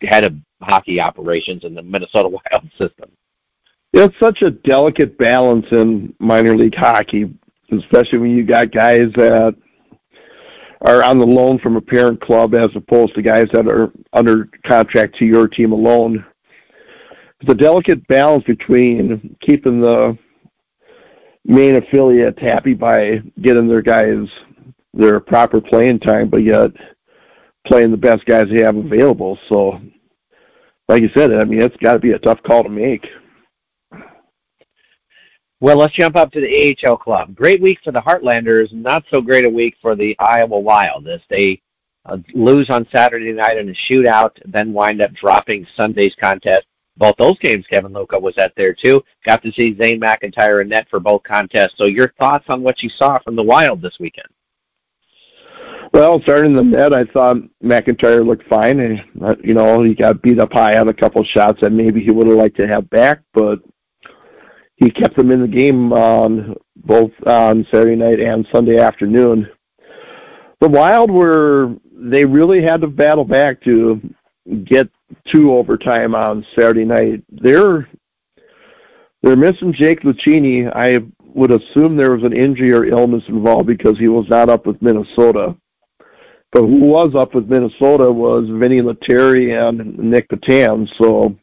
head 0.02 0.25
of 0.25 0.35
hockey 0.61 1.00
operations 1.00 1.64
in 1.64 1.75
the 1.75 1.83
Minnesota 1.83 2.28
Wild 2.52 2.71
system. 2.78 3.11
It's 3.92 4.18
such 4.18 4.42
a 4.42 4.50
delicate 4.50 5.16
balance 5.16 5.66
in 5.71 6.14
minor 6.18 6.56
league 6.56 6.75
hockey, 6.75 7.33
especially 7.73 8.18
when 8.18 8.37
you 8.37 8.45
got 8.45 8.71
guys 8.71 9.11
that 9.14 9.54
are 10.83 11.02
on 11.02 11.18
the 11.18 11.26
loan 11.26 11.59
from 11.59 11.76
a 11.76 11.80
parent 11.80 12.21
club 12.21 12.54
as 12.54 12.68
opposed 12.75 13.14
to 13.14 13.23
guys 13.23 13.49
that 13.52 13.66
are 13.66 13.90
under 14.12 14.49
contract 14.66 15.16
to 15.18 15.25
your 15.25 15.49
team 15.49 15.73
alone. 15.73 16.25
It's 17.40 17.50
a 17.50 17.54
delicate 17.54 18.06
balance 18.06 18.45
between 18.45 19.37
keeping 19.40 19.80
the 19.80 20.18
main 21.45 21.76
affiliate 21.76 22.38
happy 22.38 22.75
by 22.75 23.23
getting 23.40 23.68
their 23.68 23.83
guys 23.83 24.26
their 24.92 25.21
proper 25.21 25.61
playing 25.61 26.00
time, 26.00 26.28
but 26.28 26.42
yet 26.42 26.71
playing 27.67 27.91
the 27.91 27.97
best 27.97 28.25
guys 28.25 28.47
they 28.49 28.63
have 28.63 28.77
available. 28.77 29.39
So, 29.49 29.81
like 30.89 31.03
you 31.03 31.11
said, 31.15 31.33
I 31.33 31.45
mean, 31.45 31.63
it's 31.63 31.77
got 31.77 31.95
to 31.95 31.99
be 31.99 32.13
a 32.13 32.19
tough 32.19 32.43
call 32.43 32.63
to 32.63 32.69
make. 32.69 33.07
Well, 35.59 35.79
let's 35.79 35.95
jump 35.95 36.17
up 36.17 36.33
to 36.33 36.41
the 36.41 36.77
AHL 36.85 36.99
club. 36.99 37.35
Great 37.35 37.63
week 37.63 37.79
for 37.83 37.91
the 37.91 38.01
Heartlanders, 38.01 38.73
not 38.73 39.05
so 39.11 39.23
great 39.23 39.47
a 39.47 39.51
week 39.51 39.77
for 39.81 39.97
the 39.97 40.15
Iowa 40.19 40.59
Wild 40.59 41.09
as 41.09 41.23
they 41.31 41.63
uh, 42.05 42.19
lose 42.35 42.69
on 42.69 42.87
Saturday 42.93 43.33
night 43.33 43.57
in 43.57 43.69
a 43.69 43.73
shootout, 43.73 44.33
then 44.45 44.73
wind 44.73 45.01
up 45.01 45.13
dropping 45.13 45.67
Sunday's 45.75 46.15
contest. 46.21 46.67
Both 46.99 47.17
those 47.17 47.39
games, 47.39 47.67
Kevin 47.67 47.93
Luckow 47.93 48.21
was 48.21 48.39
at 48.39 48.55
there 48.55 48.73
too. 48.73 49.03
Got 49.25 49.43
to 49.43 49.53
see 49.53 49.77
Zane 49.77 50.01
McIntyre 50.01 50.63
in 50.63 50.69
net 50.69 50.89
for 50.89 51.01
both 51.01 51.23
contests. 51.25 51.77
So, 51.77 51.85
your 51.87 52.13
thoughts 52.19 52.47
on 52.49 52.63
what 52.63 52.83
you 52.83 52.89
saw 52.89 53.19
from 53.19 53.37
the 53.37 53.43
Wild 53.43 53.83
this 53.83 53.99
weekend? 53.99 54.29
Well, 55.93 56.21
starting 56.23 56.55
the 56.55 56.62
net, 56.62 56.95
I 56.95 57.05
thought 57.05 57.37
McIntyre 57.62 58.26
looked 58.26 58.49
fine, 58.49 58.81
and 58.81 59.00
uh, 59.23 59.35
you 59.43 59.55
know 59.55 59.83
he 59.83 59.95
got 59.95 60.23
beat 60.23 60.38
up 60.38 60.52
high 60.52 60.78
on 60.78 60.88
a 60.88 60.95
couple 60.95 61.21
of 61.21 61.26
shots 61.26 61.61
that 61.61 61.73
maybe 61.73 62.02
he 62.02 62.11
would 62.11 62.26
have 62.26 62.37
liked 62.37 62.57
to 62.57 62.69
have 62.69 62.90
back, 62.90 63.23
but 63.33 63.61
he 64.76 64.90
kept 64.90 65.16
them 65.16 65.31
in 65.31 65.40
the 65.40 65.49
game 65.49 65.93
on 65.93 66.55
both 66.76 67.12
on 67.26 67.66
Saturday 67.71 67.97
night 67.97 68.21
and 68.21 68.47
Sunday 68.52 68.78
afternoon. 68.78 69.49
The 70.61 70.69
Wild 70.69 71.11
were 71.11 71.75
they 71.93 72.25
really 72.25 72.62
had 72.62 72.83
to 72.83 72.88
battle 72.88 73.25
back 73.25 73.62
to 73.62 74.00
get 74.64 74.88
to 75.33 75.55
overtime 75.55 76.14
on 76.14 76.47
Saturday 76.55 76.85
night. 76.85 77.25
They're 77.31 77.88
they're 79.23 79.37
missing 79.37 79.73
Jake 79.73 80.02
Lucchini. 80.02 80.71
I 80.75 81.00
would 81.35 81.52
assume 81.52 81.97
there 81.97 82.12
was 82.12 82.25
an 82.25 82.37
injury 82.37 82.73
or 82.73 82.85
illness 82.85 83.25
involved 83.28 83.66
because 83.66 83.99
he 83.99 84.09
was 84.09 84.28
not 84.28 84.49
up 84.49 84.66
with 84.66 84.81
Minnesota. 84.81 85.57
But 86.53 86.62
who 86.62 86.79
was 86.79 87.15
up 87.15 87.35
with 87.35 87.49
Minnesota 87.49 88.11
was 88.11 88.49
Vinny 88.49 88.81
Lettieri 88.81 89.53
and 89.53 89.99
Nick 89.99 90.29
Petan. 90.29 90.88
So 90.97 91.37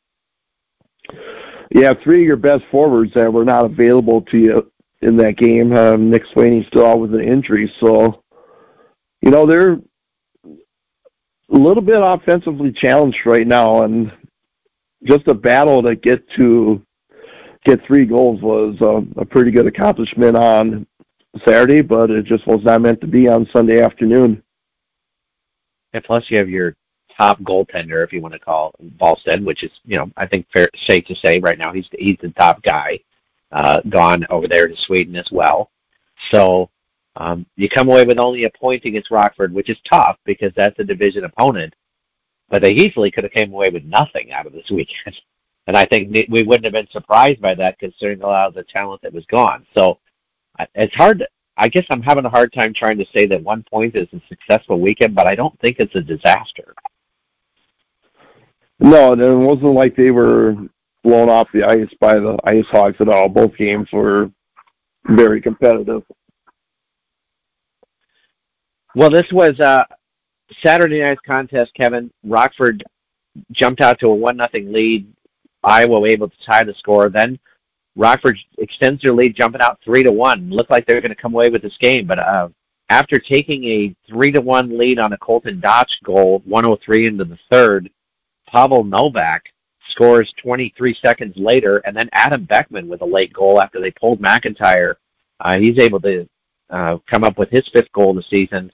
have 1.83 2.00
three 2.03 2.22
of 2.22 2.27
your 2.27 2.38
best 2.38 2.63
forwards 2.72 3.13
that 3.15 3.31
were 3.31 3.45
not 3.45 3.65
available 3.65 4.22
to 4.22 4.38
you 4.38 4.72
in 5.01 5.17
that 5.17 5.38
game. 5.38 5.74
Um, 5.74 6.10
Nick 6.10 6.24
Swaney 6.27 6.65
still 6.67 6.86
out 6.86 7.00
with 7.00 7.13
an 7.13 7.22
injury. 7.22 7.72
So, 7.79 8.24
you 9.22 9.31
know, 9.31 9.45
they're 9.45 9.74
a 9.74 9.79
little 11.50 11.83
bit 11.83 12.00
offensively 12.01 12.72
challenged 12.72 13.19
right 13.25 13.48
now. 13.48 13.83
And 13.83 14.12
just 15.03 15.27
a 15.27 15.33
battle 15.33 15.83
to 15.83 15.95
get 15.95 16.27
to 16.38 16.81
get 17.65 17.86
three 17.86 18.05
goals 18.05 18.41
was 18.41 18.75
a, 18.81 19.22
a 19.22 19.25
pretty 19.25 19.51
good 19.51 19.67
accomplishment 19.67 20.36
on 20.36 20.86
Saturday, 21.48 21.81
but 21.81 22.10
it 22.12 22.25
just 22.25 22.45
was 22.48 22.62
not 22.63 22.81
meant 22.81 23.01
to 23.01 23.07
be 23.07 23.27
on 23.27 23.48
Sunday 23.53 23.81
afternoon. 23.81 24.41
And 25.93 26.03
plus, 26.03 26.29
you 26.29 26.38
have 26.38 26.50
your 26.50 26.75
top 27.17 27.39
goaltender, 27.41 28.03
if 28.03 28.12
you 28.12 28.21
want 28.21 28.33
to 28.33 28.39
call 28.39 28.73
Wallstedt, 29.00 29.43
which 29.43 29.63
is, 29.63 29.71
you 29.85 29.97
know, 29.97 30.12
I 30.17 30.25
think 30.25 30.47
fair, 30.51 30.69
safe 30.75 31.05
to 31.05 31.15
say 31.15 31.39
right 31.39 31.57
now 31.57 31.71
he's 31.71 31.88
he's 31.97 32.17
the 32.21 32.29
top 32.31 32.62
guy, 32.63 33.00
uh, 33.51 33.81
gone 33.89 34.25
over 34.29 34.47
there 34.47 34.67
to 34.67 34.75
Sweden 34.75 35.15
as 35.15 35.31
well. 35.31 35.69
So 36.31 36.69
um, 37.15 37.45
you 37.55 37.69
come 37.69 37.88
away 37.88 38.05
with 38.05 38.17
only 38.17 38.45
a 38.45 38.50
point 38.50 38.85
against 38.85 39.12
Rockford, 39.12 39.53
which 39.53 39.69
is 39.69 39.77
tough 39.81 40.17
because 40.25 40.51
that's 40.55 40.79
a 40.79 40.83
division 40.83 41.25
opponent. 41.25 41.75
But 42.50 42.62
they 42.62 42.71
easily 42.71 43.12
could 43.12 43.23
have 43.23 43.33
came 43.33 43.53
away 43.53 43.69
with 43.69 43.83
nothing 43.83 44.31
out 44.31 44.45
of 44.45 44.53
this 44.53 44.69
weekend, 44.69 45.15
and 45.67 45.77
I 45.77 45.85
think 45.85 46.27
we 46.29 46.43
wouldn't 46.43 46.65
have 46.65 46.73
been 46.73 46.89
surprised 46.91 47.41
by 47.41 47.53
that 47.55 47.79
considering 47.79 48.21
a 48.21 48.27
lot 48.27 48.47
of 48.47 48.53
the 48.53 48.63
talent 48.63 49.01
that 49.01 49.13
was 49.13 49.25
gone. 49.25 49.65
So 49.75 50.00
it's 50.75 50.93
hard. 50.95 51.19
To, 51.19 51.27
I 51.57 51.67
guess 51.67 51.86
I'm 51.89 52.01
having 52.01 52.25
a 52.25 52.29
hard 52.29 52.51
time 52.53 52.74
trying 52.74 52.98
to 52.98 53.05
say 53.15 53.25
that 53.27 53.43
one 53.43 53.63
point 53.63 53.95
is 53.95 54.07
a 54.13 54.22
successful 54.27 54.79
weekend, 54.79 55.13
but 55.13 55.27
I 55.27 55.36
don't 55.36 55.57
think 55.60 55.77
it's 55.79 55.95
a 55.95 56.01
disaster. 56.01 56.74
No, 58.79 59.13
it 59.13 59.45
wasn't 59.45 59.74
like 59.74 59.95
they 59.95 60.12
were 60.12 60.55
blown 61.03 61.29
off 61.29 61.48
the 61.53 61.63
ice 61.63 61.89
by 62.00 62.15
the 62.15 62.38
IceHogs 62.45 63.00
at 63.00 63.10
all. 63.10 63.29
Both 63.29 63.55
games 63.55 63.88
were 63.93 64.31
very 65.05 65.41
competitive. 65.41 66.03
Well, 68.95 69.10
this 69.10 69.31
was 69.31 69.60
uh, 69.60 69.83
Saturday 70.63 71.01
night's 71.01 71.22
contest, 71.25 71.72
Kevin. 71.75 72.12
Rockford 72.24 72.83
jumped 73.51 73.81
out 73.81 74.00
to 74.00 74.07
a 74.07 74.13
one 74.13 74.38
nothing 74.38 74.72
lead. 74.72 75.12
Iowa 75.63 76.05
able 76.05 76.29
to 76.29 76.36
tie 76.45 76.63
the 76.63 76.74
score. 76.77 77.10
Then 77.10 77.39
Rockford 77.95 78.38
extends 78.57 79.01
their 79.01 79.13
lead, 79.13 79.35
jumping 79.35 79.62
out 79.62 79.79
three 79.83 80.03
to 80.03 80.12
one. 80.12 80.50
Looked 80.50 80.71
like 80.71 80.85
they 80.85 80.95
were 80.95 81.01
going 81.01 81.15
to 81.15 81.21
come 81.21 81.33
away 81.33 81.50
with 81.50 81.62
this 81.62 81.77
game, 81.77 82.07
but 82.07 82.19
uh, 82.19 82.50
after 82.89 83.19
taking 83.19 83.63
a 83.65 83.95
three 84.07 84.31
to 84.31 84.41
one 84.41 84.77
lead 84.77 85.00
on 85.00 85.13
a 85.13 85.17
Colton 85.17 85.62
Dach 85.62 85.89
goal, 86.03 86.41
103 86.45 87.07
into 87.07 87.25
the 87.25 87.39
third, 87.51 87.89
Pavel 88.47 88.83
Novak 88.83 89.51
scores 89.89 90.33
23 90.38 90.95
seconds 91.01 91.38
later, 91.38 91.77
and 91.79 91.95
then 91.95 92.09
Adam 92.13 92.43
Beckman 92.45 92.88
with 92.88 93.01
a 93.01 93.05
late 93.05 93.33
goal 93.33 93.62
after 93.62 93.79
they 93.79 93.91
pulled 93.91 94.21
McIntyre. 94.21 94.95
Uh, 95.39 95.59
he's 95.59 95.79
able 95.79 96.00
to 96.01 96.27
uh, 96.69 96.97
come 97.05 97.23
up 97.23 97.38
with 97.38 97.50
his 97.50 97.67
fifth 97.69 97.91
goal 97.91 98.12
of 98.12 98.15
the 98.17 98.23
season 98.23 98.71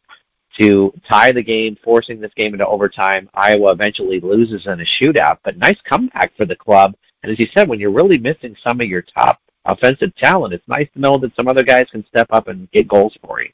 to 0.59 0.93
tie 1.09 1.31
the 1.31 1.41
game, 1.41 1.77
forcing 1.83 2.19
this 2.19 2.33
game 2.33 2.53
into 2.53 2.67
overtime. 2.67 3.29
Iowa 3.33 3.71
eventually 3.71 4.19
loses 4.19 4.65
in 4.65 4.79
a 4.79 4.83
shootout, 4.83 5.39
but 5.43 5.57
nice 5.57 5.79
comeback 5.81 6.35
for 6.35 6.45
the 6.45 6.55
club 6.55 6.95
and 7.23 7.31
as 7.31 7.39
you 7.39 7.47
said, 7.55 7.67
when 7.67 7.79
you're 7.79 7.91
really 7.91 8.17
missing 8.17 8.55
some 8.65 8.79
of 8.81 8.87
your 8.87 9.01
top 9.01 9.41
offensive 9.65 10.15
talent, 10.15 10.53
it's 10.53 10.67
nice 10.67 10.87
to 10.93 10.99
know 10.99 11.17
that 11.17 11.35
some 11.35 11.47
other 11.47 11.63
guys 11.63 11.87
can 11.91 12.05
step 12.07 12.27
up 12.31 12.47
and 12.47 12.71
get 12.71 12.87
goals 12.87 13.15
for 13.25 13.41
you. 13.41 13.49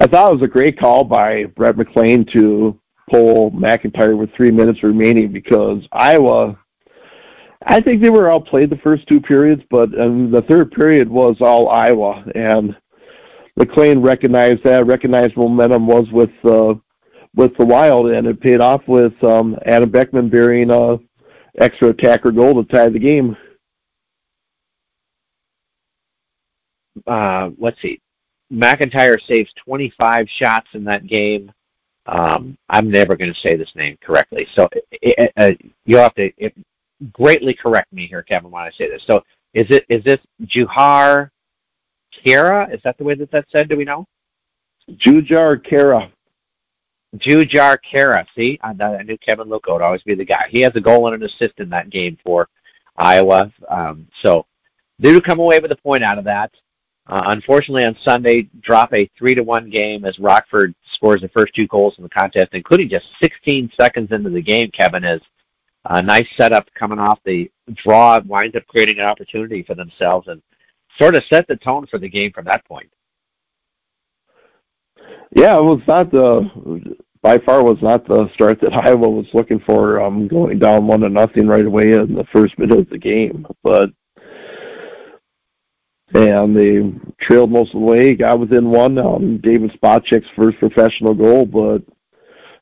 I 0.00 0.06
thought 0.06 0.30
it 0.30 0.34
was 0.36 0.42
a 0.42 0.48
great 0.48 0.78
call 0.78 1.04
by 1.04 1.44
Brett 1.44 1.76
McLean 1.76 2.24
to 2.32 2.78
pull 3.10 3.50
McIntyre 3.50 4.16
with 4.16 4.32
three 4.34 4.50
minutes 4.50 4.82
remaining 4.82 5.32
because 5.32 5.82
Iowa, 5.92 6.58
I 7.66 7.80
think 7.80 8.00
they 8.00 8.10
were 8.10 8.30
outplayed 8.30 8.70
the 8.70 8.78
first 8.78 9.06
two 9.08 9.20
periods, 9.20 9.62
but 9.68 9.88
um, 10.00 10.30
the 10.30 10.42
third 10.42 10.70
period 10.70 11.08
was 11.08 11.36
all 11.40 11.68
Iowa, 11.68 12.24
and 12.34 12.74
McLean 13.56 14.00
recognized 14.00 14.64
that, 14.64 14.86
recognized 14.86 15.36
momentum 15.36 15.86
was 15.86 16.06
with 16.12 16.30
uh, 16.44 16.74
with 17.34 17.56
the 17.58 17.64
Wild, 17.64 18.10
and 18.10 18.26
it 18.26 18.40
paid 18.40 18.60
off 18.60 18.82
with 18.88 19.12
um, 19.22 19.56
Adam 19.66 19.90
Beckman 19.90 20.28
burying 20.28 20.70
a 20.70 20.98
extra 21.58 21.88
attacker 21.88 22.30
goal 22.30 22.62
to 22.62 22.68
tie 22.70 22.88
the 22.88 22.98
game. 22.98 23.36
Uh, 27.06 27.50
let's 27.58 27.80
see. 27.80 28.00
McIntyre 28.52 29.18
saves 29.26 29.52
25 29.64 30.28
shots 30.28 30.68
in 30.74 30.84
that 30.84 31.06
game. 31.06 31.52
Um, 32.06 32.56
I'm 32.68 32.90
never 32.90 33.16
going 33.16 33.32
to 33.32 33.40
say 33.40 33.56
this 33.56 33.76
name 33.76 33.96
correctly, 34.00 34.48
so 34.54 34.68
it, 34.90 35.32
uh, 35.36 35.52
you'll 35.84 36.02
have 36.02 36.14
to 36.14 36.32
it, 36.38 36.54
greatly 37.12 37.54
correct 37.54 37.92
me 37.92 38.06
here, 38.06 38.22
Kevin, 38.22 38.50
when 38.50 38.62
I 38.62 38.70
say 38.70 38.88
this. 38.88 39.02
So, 39.06 39.22
is 39.54 39.66
it 39.70 39.84
is 39.88 40.02
this 40.02 40.18
Juhar 40.44 41.30
Kara. 42.24 42.68
Is 42.70 42.80
that 42.82 42.98
the 42.98 43.04
way 43.04 43.14
that 43.14 43.30
that's 43.30 43.50
said? 43.52 43.68
Do 43.68 43.76
we 43.76 43.84
know? 43.84 44.06
Jujhar 44.92 45.56
Khaira. 45.56 46.10
Jujhar 47.16 47.78
Khaira. 47.92 48.24
See, 48.36 48.58
I, 48.62 48.70
I 48.70 49.02
knew 49.02 49.18
Kevin 49.18 49.48
Luckow 49.48 49.74
would 49.74 49.82
always 49.82 50.02
be 50.02 50.14
the 50.14 50.24
guy. 50.24 50.46
He 50.48 50.60
has 50.60 50.74
a 50.76 50.80
goal 50.80 51.06
and 51.06 51.22
an 51.22 51.28
assist 51.28 51.58
in 51.58 51.68
that 51.70 51.90
game 51.90 52.18
for 52.24 52.48
Iowa. 52.96 53.52
Um, 53.68 54.06
so 54.22 54.46
they 54.98 55.12
do 55.12 55.20
come 55.20 55.40
away 55.40 55.58
with 55.58 55.72
a 55.72 55.76
point 55.76 56.04
out 56.04 56.18
of 56.18 56.24
that. 56.24 56.52
Uh, 57.06 57.22
unfortunately, 57.26 57.84
on 57.84 57.96
Sunday, 58.04 58.48
drop 58.60 58.94
a 58.94 59.10
three 59.18 59.34
to 59.34 59.42
one 59.42 59.68
game 59.68 60.04
as 60.04 60.18
Rockford 60.18 60.74
scores 60.92 61.22
the 61.22 61.28
first 61.28 61.54
two 61.54 61.66
goals 61.66 61.94
in 61.96 62.04
the 62.04 62.10
contest, 62.10 62.50
including 62.52 62.88
just 62.88 63.06
16 63.22 63.72
seconds 63.80 64.12
into 64.12 64.30
the 64.30 64.42
game. 64.42 64.70
Kevin 64.70 65.02
is 65.02 65.20
a 65.86 66.02
nice 66.02 66.28
setup 66.36 66.68
coming 66.74 66.98
off 66.98 67.18
the 67.24 67.50
draw, 67.74 68.20
winds 68.20 68.54
up 68.54 68.66
creating 68.68 68.98
an 68.98 69.06
opportunity 69.06 69.62
for 69.62 69.74
themselves, 69.74 70.28
and 70.28 70.40
sort 70.98 71.14
of 71.14 71.24
set 71.28 71.48
the 71.48 71.56
tone 71.56 71.86
for 71.86 71.98
the 71.98 72.08
game 72.08 72.30
from 72.32 72.44
that 72.44 72.64
point. 72.66 72.90
Yeah, 75.34 75.56
it 75.56 75.62
was 75.62 75.80
not 75.86 76.10
the 76.10 76.96
by 77.22 77.38
far 77.38 77.62
was 77.62 77.78
not 77.82 78.06
the 78.06 78.28
start 78.34 78.60
that 78.60 78.74
Iowa 78.86 79.08
was 79.08 79.26
looking 79.34 79.60
for, 79.60 80.00
um, 80.00 80.26
going 80.26 80.58
down 80.58 80.86
one 80.86 81.00
to 81.00 81.08
nothing 81.08 81.46
right 81.46 81.64
away 81.64 81.92
in 81.92 82.14
the 82.14 82.26
first 82.32 82.58
minute 82.58 82.78
of 82.78 82.88
the 82.88 82.98
game. 82.98 83.46
But 83.62 83.90
and 86.12 86.56
they 86.56 86.92
trailed 87.20 87.52
most 87.52 87.74
of 87.74 87.80
the 87.80 87.86
way, 87.86 88.14
got 88.14 88.40
within 88.40 88.70
one. 88.70 88.98
Um, 88.98 89.38
David 89.38 89.70
Spacek's 89.80 90.26
first 90.36 90.58
professional 90.58 91.14
goal, 91.14 91.46
but 91.46 91.82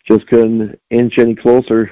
just 0.06 0.26
couldn't 0.26 0.78
inch 0.90 1.18
any 1.18 1.34
closer. 1.34 1.90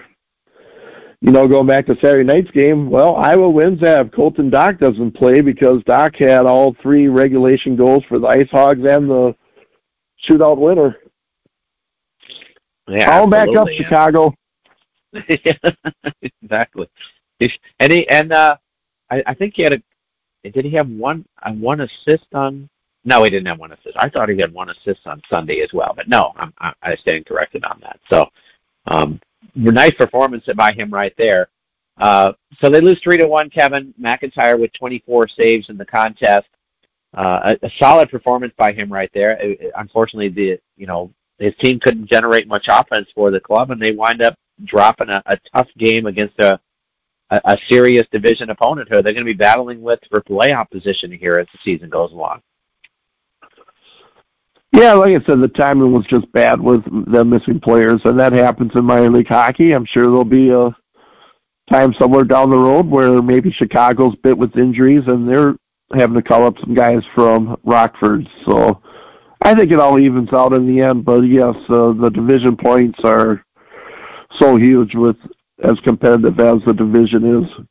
You 1.23 1.33
know, 1.33 1.49
going 1.49 1.67
back 1.67 1.87
to 1.87 1.97
Saturday 2.03 2.25
night's 2.25 2.51
game, 2.51 2.91
well, 2.91 3.17
Iowa 3.17 3.49
wins 3.49 3.81
that. 3.81 4.15
Colton 4.15 4.51
Dach 4.51 4.79
doesn't 4.79 5.17
play 5.17 5.41
because 5.41 5.81
Dach 5.89 6.15
had 6.19 6.45
all 6.45 6.77
three 6.83 7.09
regulation 7.09 7.75
goals 7.75 8.05
for 8.07 8.19
the 8.19 8.27
Ice 8.27 8.49
Hogs 8.53 8.85
and 8.87 9.09
the 9.09 9.35
shootout 10.29 10.59
winner. 10.59 10.97
Yeah, 12.89 13.19
All 13.19 13.27
back 13.27 13.49
up, 13.57 13.69
yeah. 13.71 13.77
Chicago. 13.77 14.35
exactly. 16.43 16.89
And 17.81 17.93
he 17.93 18.09
and 18.09 18.33
uh, 18.33 18.57
I, 19.11 19.23
I 19.27 19.35
think 19.35 19.55
he 19.57 19.63
had 19.63 19.75
a. 19.75 19.83
Did 20.49 20.65
he 20.65 20.73
have 20.73 20.89
one 20.89 21.25
uh, 21.43 21.53
one 21.53 21.81
assist 21.81 22.27
on? 22.33 22.69
No, 23.05 23.23
he 23.23 23.31
didn't 23.31 23.47
have 23.47 23.59
one 23.59 23.73
assist. 23.73 23.97
I 23.99 24.09
thought 24.09 24.29
he 24.29 24.39
had 24.39 24.53
one 24.53 24.71
assist 24.71 25.07
on 25.07 25.23
Sunday 25.33 25.61
as 25.61 25.73
well, 25.73 25.93
but 25.97 26.09
no, 26.09 26.33
I'm 26.37 26.53
I, 26.59 26.73
I 26.83 26.97
stand 26.97 27.27
corrected 27.27 27.65
on 27.65 27.81
that. 27.83 27.99
So, 28.13 28.29
um, 28.87 29.21
nice 29.55 29.95
performance 29.95 30.45
by 30.57 30.73
him 30.73 30.91
right 30.91 31.15
there. 31.17 31.49
Uh, 31.99 32.33
so 32.61 32.69
they 32.69 32.81
lose 32.81 33.01
three 33.03 33.17
to 33.17 33.27
one. 33.27 33.51
Kevin 33.51 33.95
McIntyre 34.01 34.59
with 34.59 34.73
24 34.75 35.29
saves 35.29 35.71
in 35.71 35.77
the 35.77 35.87
contest. 35.87 36.47
Uh, 37.17 37.57
a, 37.63 37.67
a 37.67 37.71
solid 37.79 38.11
performance 38.11 38.53
by 38.59 38.73
him 38.73 38.93
right 38.93 39.11
there. 39.15 39.41
Uh, 39.43 39.71
unfortunately, 39.79 40.29
the 40.29 40.61
you 40.77 40.87
know 40.87 41.11
his 41.39 41.55
team 41.57 41.81
couldn't 41.81 42.11
generate 42.11 42.47
much 42.47 42.67
offense 42.71 43.09
for 43.15 43.31
the 43.31 43.41
club, 43.41 43.71
and 43.71 43.81
they 43.81 43.93
wind 43.93 44.21
up 44.21 44.35
dropping 44.65 45.09
a, 45.09 45.23
a 45.27 45.39
tough 45.55 45.69
game 45.79 46.07
against 46.07 46.39
a, 46.39 46.61
a, 47.31 47.41
a 47.45 47.59
serious 47.69 48.07
division 48.13 48.51
opponent 48.51 48.89
who 48.89 48.97
they're 48.97 49.15
going 49.15 49.25
to 49.25 49.25
be 49.25 49.33
battling 49.33 49.81
with 49.81 50.01
for 50.11 50.21
playoff 50.21 50.71
position 50.71 51.11
here 51.11 51.35
as 51.35 51.47
the 51.53 51.59
season 51.65 51.89
goes 51.89 52.13
along. 52.13 52.43
Yeah, 54.73 54.93
like 54.93 55.11
I 55.11 55.25
said, 55.25 55.41
the 55.41 55.49
timing 55.49 55.93
was 55.93 56.05
just 56.07 56.31
bad 56.33 56.61
with 56.61 56.85
them 57.11 57.31
missing 57.31 57.61
players, 57.61 58.03
and 58.05 58.21
that 58.21 58.35
happens 58.35 58.73
in 58.75 58.85
minor 58.85 59.09
league 59.09 59.29
hockey. 59.29 59.73
I'm 59.73 59.87
sure 59.87 60.05
there'll 60.05 60.25
be 60.25 60.51
a 60.51 60.77
time 61.71 61.95
somewhere 61.95 62.25
down 62.25 62.51
the 62.51 62.57
road 62.59 62.87
where 62.87 63.23
maybe 63.23 63.51
Chicago's 63.51 64.17
bit 64.17 64.37
with 64.37 64.57
injuries 64.57 65.05
and 65.07 65.27
they're 65.27 65.57
having 65.95 66.17
to 66.17 66.23
call 66.23 66.45
up 66.45 66.59
some 66.61 66.75
guys 66.75 67.03
from 67.15 67.59
Rockford. 67.65 68.29
So 68.47 68.81
I 69.43 69.55
think 69.55 69.71
it 69.71 69.79
all 69.79 69.99
evens 69.99 70.33
out 70.33 70.53
in 70.53 70.67
the 70.67 70.83
end. 70.83 71.05
But 71.05 71.21
yes, 71.23 71.55
uh, 71.69 71.93
the 71.93 72.11
division 72.13 72.57
points 72.57 72.99
are 73.05 73.45
so 74.39 74.57
huge 74.57 74.95
with 74.95 75.17
as 75.63 75.79
competitive 75.81 76.39
as 76.41 76.59
the 76.67 76.75
division 76.75 77.45
is. 77.45 77.67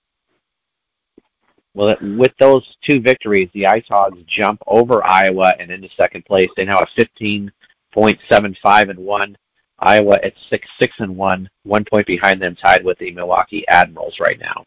Well, 1.74 1.96
with 2.02 2.34
those 2.40 2.66
two 2.86 3.02
victories, 3.02 3.50
the 3.54 3.68
Ice 3.68 3.84
Hogs 3.90 4.24
jump 4.28 4.62
over 4.66 5.06
Iowa 5.06 5.54
and 5.60 5.70
into 5.70 5.90
second 5.98 6.24
place. 6.26 6.50
They 6.56 6.64
now 6.64 6.80
have 6.80 7.08
15.75 7.18 8.90
and 8.90 9.00
one. 9.00 9.38
Iowa 9.80 10.18
at 10.24 10.34
six 10.50 10.68
six 10.80 10.96
and 11.00 11.18
one, 11.18 11.50
one 11.64 11.84
point 11.84 12.08
behind 12.08 12.42
them, 12.42 12.56
tied 12.56 12.86
with 12.86 12.98
the 12.98 13.12
Milwaukee 13.12 13.66
Admirals 13.68 14.22
right 14.22 14.40
now. 14.40 14.66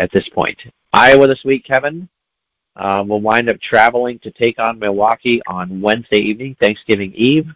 At 0.00 0.10
this 0.10 0.28
point, 0.30 0.58
Iowa 0.92 1.28
this 1.28 1.44
week, 1.44 1.64
Kevin, 1.64 2.08
uh, 2.76 3.04
will 3.06 3.20
wind 3.20 3.50
up 3.50 3.60
traveling 3.60 4.18
to 4.20 4.30
take 4.30 4.58
on 4.58 4.78
Milwaukee 4.78 5.40
on 5.46 5.80
Wednesday 5.80 6.18
evening, 6.18 6.56
Thanksgiving 6.60 7.12
Eve, 7.14 7.48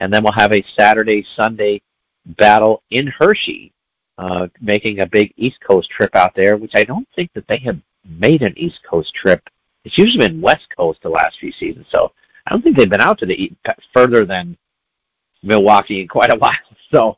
and 0.00 0.12
then 0.12 0.22
we'll 0.22 0.32
have 0.32 0.52
a 0.52 0.64
Saturday 0.76 1.26
Sunday 1.36 1.80
battle 2.26 2.82
in 2.90 3.06
Hershey, 3.06 3.72
uh, 4.18 4.48
making 4.60 5.00
a 5.00 5.06
big 5.06 5.32
East 5.36 5.60
Coast 5.60 5.90
trip 5.90 6.14
out 6.16 6.34
there, 6.34 6.56
which 6.56 6.74
I 6.74 6.84
don't 6.84 7.08
think 7.14 7.32
that 7.34 7.46
they 7.46 7.58
have 7.58 7.78
made 8.04 8.42
an 8.42 8.54
East 8.56 8.80
Coast 8.88 9.14
trip. 9.14 9.48
It's 9.84 9.98
usually 9.98 10.26
been 10.26 10.40
West 10.40 10.66
Coast 10.76 11.02
the 11.02 11.08
last 11.08 11.38
few 11.38 11.52
seasons, 11.52 11.86
so 11.90 12.12
I 12.46 12.52
don't 12.52 12.62
think 12.62 12.76
they've 12.76 12.88
been 12.88 13.00
out 13.00 13.18
to 13.18 13.26
the 13.26 13.52
further 13.92 14.24
than 14.24 14.56
Milwaukee 15.42 16.00
in 16.00 16.08
quite 16.08 16.30
a 16.30 16.36
while. 16.38 16.54
So 16.90 17.16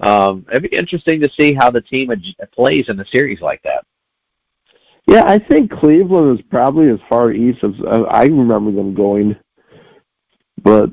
um, 0.00 0.46
it'd 0.50 0.70
be 0.70 0.76
interesting 0.76 1.20
to 1.20 1.30
see 1.38 1.54
how 1.54 1.70
the 1.70 1.80
team 1.80 2.10
ad- 2.10 2.50
plays 2.52 2.88
in 2.88 3.00
a 3.00 3.06
series 3.06 3.40
like 3.40 3.62
that. 3.62 3.84
Yeah, 5.06 5.24
I 5.26 5.38
think 5.38 5.70
Cleveland 5.70 6.38
is 6.38 6.44
probably 6.48 6.88
as 6.90 7.00
far 7.08 7.32
east 7.32 7.58
as 7.64 7.72
uh, 7.86 8.02
I 8.02 8.24
remember 8.24 8.70
them 8.72 8.94
going. 8.94 9.36
But 10.62 10.90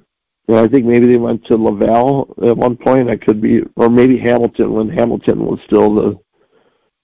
you 0.48 0.56
know, 0.56 0.64
I 0.64 0.68
think 0.68 0.86
maybe 0.86 1.08
they 1.08 1.18
went 1.18 1.46
to 1.46 1.58
Laval 1.58 2.34
at 2.46 2.58
one 2.58 2.76
point. 2.76 3.10
I 3.10 3.18
could 3.18 3.40
be, 3.40 3.62
or 3.76 3.90
maybe 3.90 4.18
Hamilton 4.18 4.74
when 4.74 4.90
Hamilton 4.90 5.46
was 5.46 5.60
still 5.66 5.94
the 5.94 6.20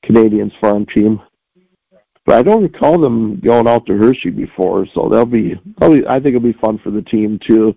Canadiens 0.04 0.52
farm 0.60 0.86
team. 0.88 1.22
But 2.26 2.40
I 2.40 2.44
don't 2.44 2.64
recall 2.64 3.00
them 3.00 3.40
going 3.40 3.68
out 3.68 3.86
to 3.86 3.98
Hershey 3.98 4.32
before, 4.32 4.88
so 4.96 5.08
that'll 5.10 5.28
be 5.28 5.60
probably. 5.78 6.08
I 6.08 6.20
think 6.20 6.36
it'll 6.36 6.52
be 6.52 6.54
fun 6.54 6.80
for 6.84 6.90
the 6.90 7.04
team 7.04 7.40
too. 7.46 7.76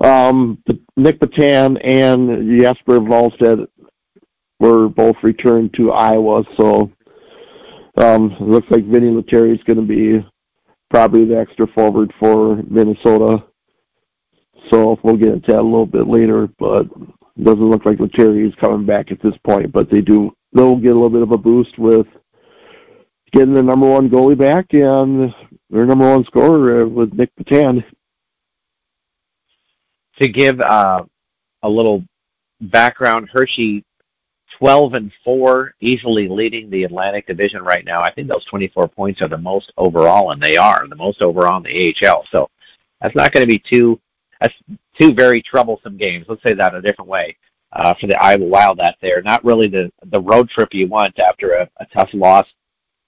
Um, 0.00 0.62
Nick 0.96 1.18
Petan 1.18 1.76
and 1.82 2.60
Jesper 2.60 3.00
Wallstedt 3.00 3.66
were 4.60 4.88
both 4.88 5.16
returned 5.24 5.74
to 5.74 5.90
Iowa, 5.90 6.44
so 6.56 6.92
um, 7.98 8.36
looks 8.40 8.66
like 8.70 8.86
Vinny 8.86 9.10
Lettieri 9.10 9.54
is 9.54 9.62
going 9.64 9.76
to 9.76 9.82
be 9.82 10.24
probably 10.90 11.24
the 11.24 11.38
extra 11.38 11.66
forward 11.68 12.12
for 12.18 12.62
Minnesota. 12.68 13.44
So 14.70 14.98
we'll 15.02 15.16
get 15.16 15.28
into 15.28 15.52
that 15.52 15.60
a 15.60 15.62
little 15.62 15.86
bit 15.86 16.06
later, 16.06 16.48
but 16.58 16.86
it 17.36 17.44
doesn't 17.44 17.70
look 17.70 17.84
like 17.84 18.00
Lettieri 18.00 18.46
is 18.46 18.54
coming 18.60 18.86
back 18.86 19.10
at 19.10 19.22
this 19.22 19.34
point. 19.44 19.72
But 19.72 19.90
they 19.90 20.00
do 20.00 20.32
they'll 20.52 20.76
get 20.76 20.92
a 20.92 20.94
little 20.94 21.10
bit 21.10 21.22
of 21.22 21.32
a 21.32 21.38
boost 21.38 21.78
with 21.78 22.06
getting 23.32 23.54
the 23.54 23.62
number 23.62 23.88
one 23.88 24.08
goalie 24.08 24.38
back 24.38 24.66
and 24.72 25.32
their 25.70 25.86
number 25.86 26.10
one 26.10 26.24
scorer 26.24 26.82
uh, 26.82 26.86
with 26.86 27.12
Nick 27.12 27.30
Petan. 27.36 27.84
To 30.20 30.28
give 30.28 30.60
uh, 30.60 31.04
a 31.62 31.68
little 31.68 32.02
background, 32.60 33.28
Hershey 33.32 33.84
12 34.58 34.94
and 34.94 35.12
4, 35.24 35.74
easily 35.80 36.28
leading 36.28 36.70
the 36.70 36.84
Atlantic 36.84 37.26
Division 37.26 37.62
right 37.62 37.84
now. 37.84 38.02
I 38.02 38.10
think 38.10 38.28
those 38.28 38.44
24 38.46 38.88
points 38.88 39.22
are 39.22 39.28
the 39.28 39.38
most 39.38 39.72
overall, 39.76 40.30
and 40.30 40.42
they 40.42 40.56
are 40.56 40.86
the 40.88 40.96
most 40.96 41.22
overall 41.22 41.58
in 41.58 41.62
the 41.62 41.94
AHL. 42.06 42.24
So 42.30 42.48
that's 43.00 43.14
not 43.14 43.32
going 43.32 43.46
to 43.46 43.52
be 43.52 43.58
too 43.58 44.00
that's 44.40 44.54
two 44.98 45.12
very 45.12 45.42
troublesome 45.42 45.96
games. 45.96 46.26
Let's 46.28 46.42
say 46.42 46.54
that 46.54 46.74
a 46.74 46.82
different 46.82 47.08
way 47.08 47.36
uh, 47.72 47.94
for 47.94 48.06
the 48.06 48.20
Iowa 48.22 48.44
Wildcat. 48.44 48.96
There, 49.00 49.22
not 49.22 49.44
really 49.44 49.68
the 49.68 49.92
the 50.06 50.20
road 50.20 50.48
trip 50.50 50.74
you 50.74 50.86
want 50.86 51.18
after 51.18 51.52
a, 51.54 51.68
a 51.78 51.86
tough 51.86 52.10
loss 52.12 52.46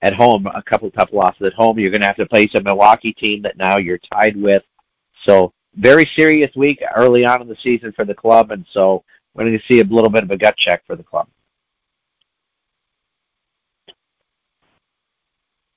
at 0.03 0.15
home, 0.15 0.47
a 0.47 0.63
couple 0.63 0.89
of 0.89 0.95
tough 0.95 1.13
losses 1.13 1.43
at 1.47 1.53
home. 1.53 1.79
You're 1.79 1.91
going 1.91 2.01
to 2.01 2.07
have 2.07 2.17
to 2.17 2.27
face 2.27 2.55
a 2.55 2.61
Milwaukee 2.61 3.13
team 3.13 3.43
that 3.43 3.57
now 3.57 3.77
you're 3.77 3.99
tied 3.99 4.37
with. 4.37 4.63
So 5.25 5.53
very 5.75 6.07
serious 6.17 6.55
week 6.57 6.83
early 6.97 7.25
on 7.25 7.43
in 7.43 7.49
the 7.49 7.57
season 7.63 7.93
for 7.93 8.05
the 8.05 8.15
club, 8.15 8.51
and 8.51 8.65
so 8.73 9.05
we're 9.35 9.45
going 9.45 9.59
to 9.59 9.65
see 9.67 9.81
a 9.81 9.85
little 9.85 10.11
bit 10.11 10.25
of 10.25 10.31
a 10.31 10.37
gut 10.37 10.57
check 10.57 10.85
for 10.87 10.97
the 10.97 11.03
club. 11.03 11.29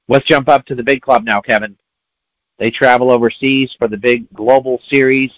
Let's 0.08 0.26
jump 0.26 0.50
up 0.50 0.66
to 0.66 0.76
the 0.76 0.84
big 0.84 1.02
club 1.02 1.24
now, 1.24 1.42
Kevin. 1.42 1.78
They 2.60 2.72
travel 2.72 3.10
overseas 3.12 3.74
for 3.78 3.88
the 3.88 3.98
big 3.98 4.32
global 4.34 4.82
series, 4.90 5.32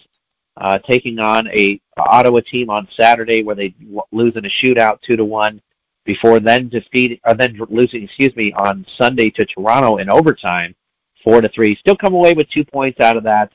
uh, 0.58 0.80
taking 0.80 1.20
on 1.20 1.48
a 1.48 1.80
Ottawa 1.98 2.42
team 2.42 2.70
on 2.70 2.88
Saturday 2.96 3.44
where 3.44 3.56
they 3.56 3.74
lose 4.12 4.36
in 4.36 4.46
a 4.46 4.50
shootout 4.50 5.02
two 5.02 5.16
to 5.16 5.26
one. 5.26 5.62
Before 6.04 6.40
then 6.40 6.70
defeat, 6.70 7.20
or 7.26 7.34
then 7.34 7.60
losing, 7.70 8.04
excuse 8.04 8.36
me, 8.36 8.54
on 8.54 8.86
Sunday 8.96 9.32
to 9.32 9.46
Toronto 9.46 9.98
in 9.98 10.08
overtime, 10.08 10.76
four 11.24 11.42
to 11.42 11.50
three. 11.50 11.76
Still 11.78 11.98
come 11.98 12.14
away 12.14 12.36
with 12.36 12.48
two 12.48 12.64
points 12.64 13.00
out 13.00 13.18
of 13.18 13.24
that, 13.24 13.52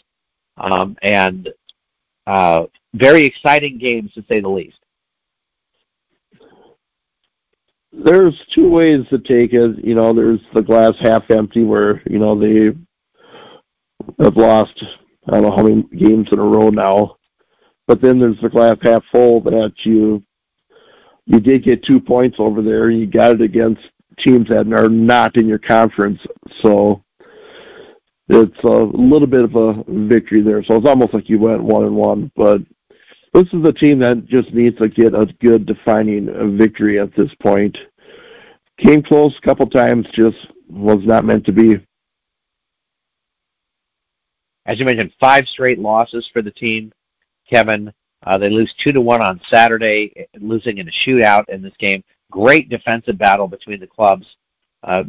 um, 0.57 0.97
and 1.01 1.49
uh, 2.27 2.67
very 2.95 3.25
exciting 3.25 3.79
games 3.79 4.13
to 4.15 4.25
say 4.29 4.41
the 4.41 4.49
least. 4.49 4.77
there's 7.93 8.39
two 8.51 8.69
ways 8.69 9.07
to 9.09 9.19
take 9.19 9.53
it. 9.53 9.85
You 9.85 9.95
know, 9.95 10.13
there's 10.13 10.41
the 10.55 10.63
glass 10.63 10.95
half 11.01 11.31
empty 11.31 11.65
where, 11.65 12.03
you 12.09 12.19
know, 12.19 12.39
they 12.39 12.77
have 14.23 14.37
lost 14.37 14.83
I 15.29 15.33
don't 15.33 15.43
know 15.43 15.57
how 15.57 15.63
many 15.63 15.83
games 15.83 16.29
in 16.33 16.39
a 16.39 16.45
row 16.45 16.71
now. 16.71 17.17
But 17.87 18.01
then 18.01 18.19
there's 18.19 18.41
the 18.41 18.49
glass 18.49 18.79
half 18.83 19.05
full 19.11 19.41
that 19.43 19.73
you 19.85 20.23
you 21.27 21.41
did 21.41 21.65
get 21.65 21.83
two 21.83 22.01
points 22.01 22.37
over 22.39 22.63
there. 22.63 22.91
You 22.91 23.07
got 23.07 23.33
it 23.33 23.41
against 23.41 23.83
teams 24.17 24.49
that 24.49 24.73
are 24.73 24.89
not 24.89 25.37
in 25.37 25.47
your 25.47 25.59
conference, 25.59 26.21
so 26.63 27.05
it's 28.29 28.59
a 28.65 28.69
little 28.69 29.27
bit 29.27 29.43
of 29.43 29.55
a 29.57 29.85
victory 29.89 30.41
there. 30.41 30.63
So 30.65 30.77
it's 30.77 30.87
almost 30.87 31.15
like 31.15 31.29
you 31.29 31.39
went 31.39 31.63
one 31.63 31.85
and 31.85 31.97
one. 31.97 32.31
But 32.37 32.63
this 33.33 33.47
is 33.53 33.65
a 33.65 33.73
team 33.73 34.01
that 34.01 34.27
just 34.27 34.53
needs 34.53 34.77
to 34.79 34.89
get 34.89 35.15
a 35.15 35.27
good 35.41 35.67
defining 35.67 36.57
victory 36.57 36.99
at 36.99 37.15
this 37.15 37.33
point. 37.37 37.77
Came 38.79 39.03
close 39.03 39.37
a 39.37 39.47
couple 39.47 39.67
times, 39.69 40.07
just 40.15 40.39
was 40.69 41.05
not 41.05 41.25
meant 41.25 41.45
to 41.47 41.53
be. 41.53 41.81
As 44.67 44.79
you 44.79 44.85
mentioned, 44.85 45.13
five 45.21 45.49
straight 45.49 45.79
losses 45.79 46.29
for 46.33 46.43
the 46.43 46.51
team. 46.51 46.93
Kevin, 47.49 47.93
uh, 48.25 48.39
they 48.39 48.49
lose 48.49 48.73
two 48.75 48.93
to 48.93 49.01
one 49.01 49.23
on 49.23 49.41
Saturday, 49.49 50.27
losing 50.39 50.79
in 50.79 50.89
a 50.89 50.93
shootout 50.93 51.49
in 51.49 51.63
this 51.63 51.77
game. 51.79 52.05
Great 52.31 52.69
defensive 52.69 53.19
battle 53.19 53.49
between 53.49 53.81
the 53.81 53.87
clubs. 53.87 54.37
Uh, 54.83 55.05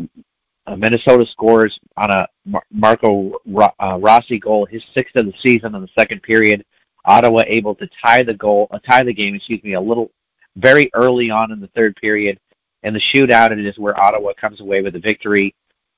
uh, 0.67 0.75
Minnesota 0.75 1.25
scores 1.25 1.79
on 1.97 2.11
a 2.11 2.27
Mar- 2.45 2.65
Marco 2.71 3.33
uh, 3.79 3.97
Rossi 3.99 4.39
goal, 4.39 4.65
his 4.65 4.83
sixth 4.95 5.15
of 5.15 5.25
the 5.25 5.33
season 5.39 5.75
in 5.75 5.81
the 5.81 5.89
second 5.97 6.23
period. 6.23 6.65
Ottawa 7.05 7.43
able 7.47 7.75
to 7.75 7.89
tie 8.03 8.23
the 8.23 8.33
goal, 8.33 8.67
uh, 8.71 8.79
tie 8.79 9.03
the 9.03 9.13
game, 9.13 9.35
excuse 9.35 9.63
me, 9.63 9.73
a 9.73 9.81
little 9.81 10.11
very 10.55 10.89
early 10.93 11.29
on 11.29 11.51
in 11.51 11.59
the 11.59 11.67
third 11.67 11.95
period. 11.95 12.39
In 12.83 12.93
the 12.93 12.99
shootout, 12.99 13.51
it 13.51 13.59
is 13.59 13.77
where 13.77 13.99
Ottawa 13.99 14.33
comes 14.33 14.59
away 14.59 14.81
with 14.81 14.95
a 14.95 14.99
victory. 14.99 15.53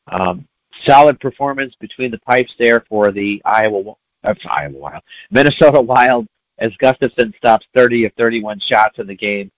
Um, 0.07 0.47
solid 0.83 1.19
performance 1.19 1.75
between 1.79 2.11
the 2.11 2.19
pipes 2.19 2.53
there 2.59 2.81
for 2.81 3.11
the 3.11 3.41
Iowa, 3.45 3.93
uh, 4.23 4.33
Iowa 4.49 4.77
Wild, 4.77 5.03
Minnesota 5.31 5.81
Wild, 5.81 6.27
as 6.57 6.71
Gustavsson 6.73 7.35
stops 7.37 7.65
30 7.73 8.05
of 8.05 8.13
31 8.13 8.59
shots 8.59 8.99
in 8.99 9.07
the 9.07 9.15
game. 9.15 9.51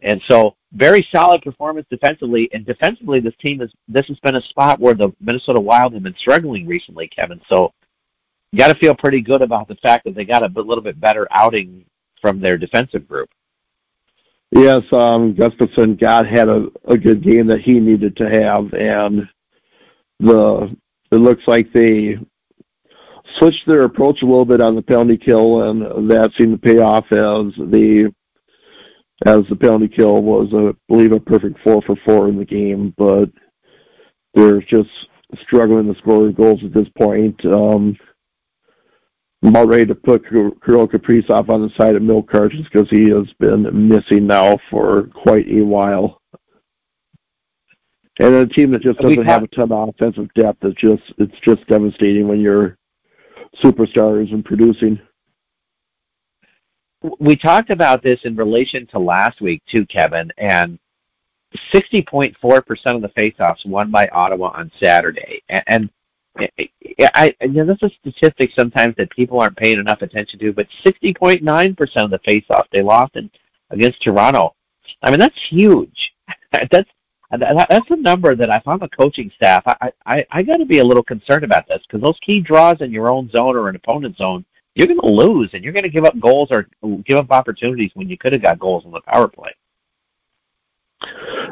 And 0.00 0.20
so, 0.26 0.56
very 0.72 1.06
solid 1.12 1.42
performance 1.42 1.86
defensively. 1.88 2.48
And 2.52 2.66
defensively, 2.66 3.20
this 3.20 3.36
team 3.36 3.60
is 3.60 3.70
this 3.86 4.06
has 4.08 4.18
been 4.18 4.34
a 4.34 4.42
spot 4.42 4.80
where 4.80 4.94
the 4.94 5.10
Minnesota 5.20 5.60
Wild 5.60 5.94
have 5.94 6.02
been 6.02 6.16
struggling 6.16 6.66
recently, 6.66 7.06
Kevin. 7.06 7.40
So, 7.48 7.72
you 8.52 8.58
got 8.58 8.68
to 8.68 8.78
feel 8.78 8.94
pretty 8.94 9.20
good 9.20 9.42
about 9.42 9.66
the 9.66 9.74
fact 9.76 10.04
that 10.04 10.14
they 10.14 10.24
got 10.24 10.42
a 10.42 10.60
little 10.60 10.84
bit 10.84 11.00
better 11.00 11.26
outing 11.30 11.84
from 12.20 12.40
their 12.40 12.58
defensive 12.58 13.08
group. 13.08 13.30
Yes, 14.50 14.82
um, 14.92 15.34
Gustavsson 15.34 15.98
got 15.98 16.26
had 16.26 16.48
a, 16.48 16.66
a 16.84 16.98
good 16.98 17.22
game 17.22 17.46
that 17.46 17.62
he 17.62 17.80
needed 17.80 18.16
to 18.18 18.28
have, 18.28 18.72
and 18.74 19.26
the 20.20 20.76
it 21.10 21.16
looks 21.16 21.42
like 21.46 21.72
they 21.72 22.18
switched 23.36 23.66
their 23.66 23.84
approach 23.84 24.20
a 24.20 24.26
little 24.26 24.44
bit 24.44 24.60
on 24.60 24.76
the 24.76 24.82
penalty 24.82 25.16
kill, 25.16 25.70
and 25.70 26.10
that 26.10 26.32
seemed 26.36 26.52
to 26.52 26.58
pay 26.58 26.80
off 26.80 27.06
as 27.12 27.54
the 27.70 28.12
as 29.24 29.40
the 29.48 29.56
penalty 29.56 29.88
kill 29.88 30.22
was, 30.22 30.48
I 30.52 30.74
believe, 30.88 31.12
a 31.12 31.20
perfect 31.20 31.58
four 31.64 31.80
for 31.82 31.96
four 32.04 32.28
in 32.28 32.36
the 32.36 32.44
game. 32.44 32.92
But 32.98 33.30
they're 34.34 34.60
just 34.60 34.90
struggling 35.42 35.92
to 35.92 35.98
score 36.00 36.30
goals 36.30 36.60
at 36.62 36.74
this 36.74 36.88
point. 36.98 37.42
Um, 37.46 37.96
I'm 39.42 39.48
about 39.48 39.68
ready 39.68 39.86
to 39.86 39.94
put 39.94 40.28
Kirill 40.28 40.86
Kaprizov 40.86 41.48
on 41.48 41.62
the 41.62 41.70
side 41.76 41.96
of 41.96 42.02
milk 42.02 42.30
cartons 42.30 42.66
because 42.72 42.88
he 42.90 43.10
has 43.10 43.26
been 43.40 43.88
missing 43.88 44.26
now 44.26 44.58
for 44.70 45.08
quite 45.14 45.48
a 45.48 45.62
while. 45.62 46.20
And 48.20 48.34
a 48.34 48.46
team 48.46 48.70
that 48.70 48.82
just 48.82 49.00
doesn't 49.00 49.24
have 49.24 49.42
a 49.42 49.48
ton 49.48 49.72
of 49.72 49.88
offensive 49.88 50.32
depth, 50.34 50.64
it's 50.64 50.80
just 50.80 51.02
it's 51.18 51.38
just 51.40 51.66
devastating 51.66 52.28
when 52.28 52.40
your 52.40 52.76
superstar 53.64 54.24
isn't 54.24 54.44
producing. 54.44 55.00
We 57.18 57.34
talked 57.34 57.70
about 57.70 58.02
this 58.02 58.20
in 58.24 58.36
relation 58.36 58.86
to 58.88 59.00
last 59.00 59.40
week 59.40 59.62
too, 59.66 59.86
Kevin, 59.86 60.30
and 60.38 60.78
60.4% 61.74 62.36
of 62.94 63.02
the 63.02 63.08
faceoffs 63.08 63.66
won 63.66 63.90
by 63.90 64.06
Ottawa 64.08 64.52
on 64.54 64.70
Saturday. 64.80 65.42
And, 65.48 65.64
and 65.66 65.90
I, 66.38 67.34
you 67.42 67.48
know, 67.48 67.64
that's 67.66 67.82
a 67.82 67.90
statistic 67.90 68.52
sometimes 68.54 68.96
that 68.96 69.10
people 69.10 69.40
aren't 69.40 69.56
paying 69.56 69.78
enough 69.78 70.02
attention 70.02 70.38
to, 70.40 70.52
but 70.52 70.66
60.9% 70.84 71.96
of 71.96 72.10
the 72.10 72.18
face-off 72.20 72.68
they 72.70 72.82
lost 72.82 73.16
in, 73.16 73.30
against 73.70 74.02
Toronto. 74.02 74.54
I 75.02 75.10
mean, 75.10 75.20
that's 75.20 75.40
huge. 75.48 76.14
that's 76.70 76.88
that's 77.30 77.90
a 77.90 77.96
number 77.96 78.34
that 78.34 78.50
if 78.50 78.68
I'm 78.68 78.82
a 78.82 78.88
coaching 78.90 79.32
staff, 79.34 79.62
I 79.66 79.92
I, 80.04 80.26
I 80.30 80.42
got 80.42 80.58
to 80.58 80.66
be 80.66 80.78
a 80.78 80.84
little 80.84 81.02
concerned 81.02 81.44
about 81.44 81.66
this 81.66 81.80
because 81.86 82.02
those 82.02 82.18
key 82.20 82.40
draws 82.40 82.82
in 82.82 82.92
your 82.92 83.08
own 83.08 83.30
zone 83.30 83.56
or 83.56 83.68
an 83.68 83.76
opponent's 83.76 84.18
zone, 84.18 84.44
you're 84.74 84.86
going 84.86 85.00
to 85.00 85.06
lose 85.06 85.50
and 85.54 85.64
you're 85.64 85.72
going 85.72 85.82
to 85.82 85.88
give 85.88 86.04
up 86.04 86.18
goals 86.20 86.50
or 86.50 86.66
give 87.04 87.16
up 87.16 87.30
opportunities 87.30 87.90
when 87.94 88.08
you 88.08 88.18
could 88.18 88.32
have 88.32 88.42
got 88.42 88.58
goals 88.58 88.84
on 88.84 88.92
the 88.92 89.00
power 89.00 89.28
play. 89.28 89.50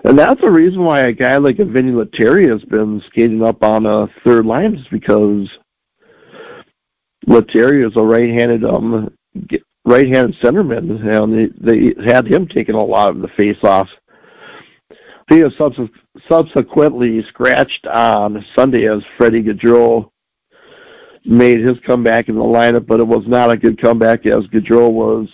And 0.05 0.19
that's 0.19 0.41
the 0.41 0.51
reason 0.51 0.83
why 0.83 1.01
a 1.01 1.13
guy 1.13 1.37
like 1.37 1.59
a 1.59 1.65
Vinny 1.65 1.93
Lettieri 1.93 2.49
has 2.49 2.63
been 2.65 3.03
skating 3.09 3.45
up 3.45 3.63
on 3.63 3.87
a 3.87 4.09
third 4.25 4.47
line 4.47 4.75
is 4.75 4.87
because 4.91 5.49
Lettieri 7.27 7.85
is 7.87 7.93
a 7.97 8.03
right-handed 8.03 8.65
um 8.65 9.15
right-handed 9.85 10.37
centerman, 10.43 11.05
and 11.07 11.53
they, 11.61 11.95
they 11.95 12.11
had 12.13 12.27
him 12.27 12.47
taking 12.47 12.75
a 12.75 12.85
lot 12.85 13.11
of 13.11 13.21
the 13.21 13.29
face-off. 13.29 13.89
He 15.29 15.39
has 15.39 15.53
subsequently 16.29 17.23
scratched 17.29 17.87
on 17.87 18.45
Sunday 18.57 18.89
as 18.89 19.01
Freddie 19.17 19.43
Gaudreau 19.43 20.11
made 21.25 21.61
his 21.61 21.79
comeback 21.87 22.29
in 22.29 22.35
the 22.35 22.45
lineup, 22.45 22.87
but 22.87 23.01
it 23.01 23.07
was 23.07 23.25
not 23.27 23.51
a 23.51 23.57
good 23.57 23.81
comeback 23.81 24.27
as 24.27 24.47
Gaudreau 24.47 24.91
was 24.91 25.29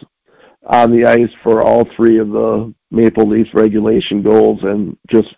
on 0.66 0.90
the 0.90 1.06
ice 1.06 1.30
for 1.42 1.62
all 1.62 1.88
three 1.96 2.18
of 2.18 2.28
the 2.28 2.74
Maple 2.96 3.28
Leafs 3.28 3.54
regulation 3.54 4.22
goals, 4.22 4.60
and 4.62 4.96
just 5.08 5.28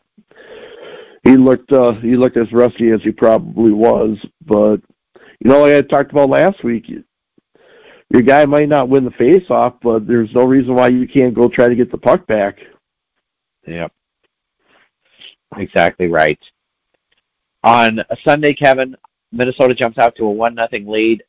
he 1.25 1.37
looked 1.37 1.73
uh, 1.73 1.93
he 1.95 2.17
looked 2.17 2.37
as 2.37 2.53
rusty 2.53 2.91
as 2.91 3.03
he 3.03 3.11
probably 3.11 3.73
was. 3.73 4.17
But 4.47 4.81
you 5.41 5.51
know, 5.51 5.63
like 5.63 5.75
I 5.75 5.83
talked 5.83 6.13
about 6.13 6.31
last 6.31 6.65
week, 6.65 6.87
your 8.11 8.23
guy 8.23 8.47
might 8.47 8.69
not 8.69 8.89
win 8.89 9.05
the 9.05 9.11
face-off, 9.13 9.75
but 9.83 10.07
there's 10.07 10.33
no 10.35 10.45
reason 10.45 10.75
why 10.75 10.89
you 10.89 11.07
can't 11.07 11.35
go 11.35 11.49
try 11.49 11.69
to 11.69 11.75
get 11.75 11.91
the 11.91 11.99
puck 11.99 12.27
back. 12.27 12.59
Yep, 13.67 13.93
exactly 15.57 16.07
right. 16.07 16.39
On 17.65 18.01
Sunday, 18.25 18.55
Kevin, 18.55 18.97
Minnesota 19.33 19.75
jumps 19.75 19.99
out 19.99 20.17
to 20.17 20.25
a 20.25 20.31
one 20.31 20.55
nothing 20.55 20.87
lead. 20.87 21.25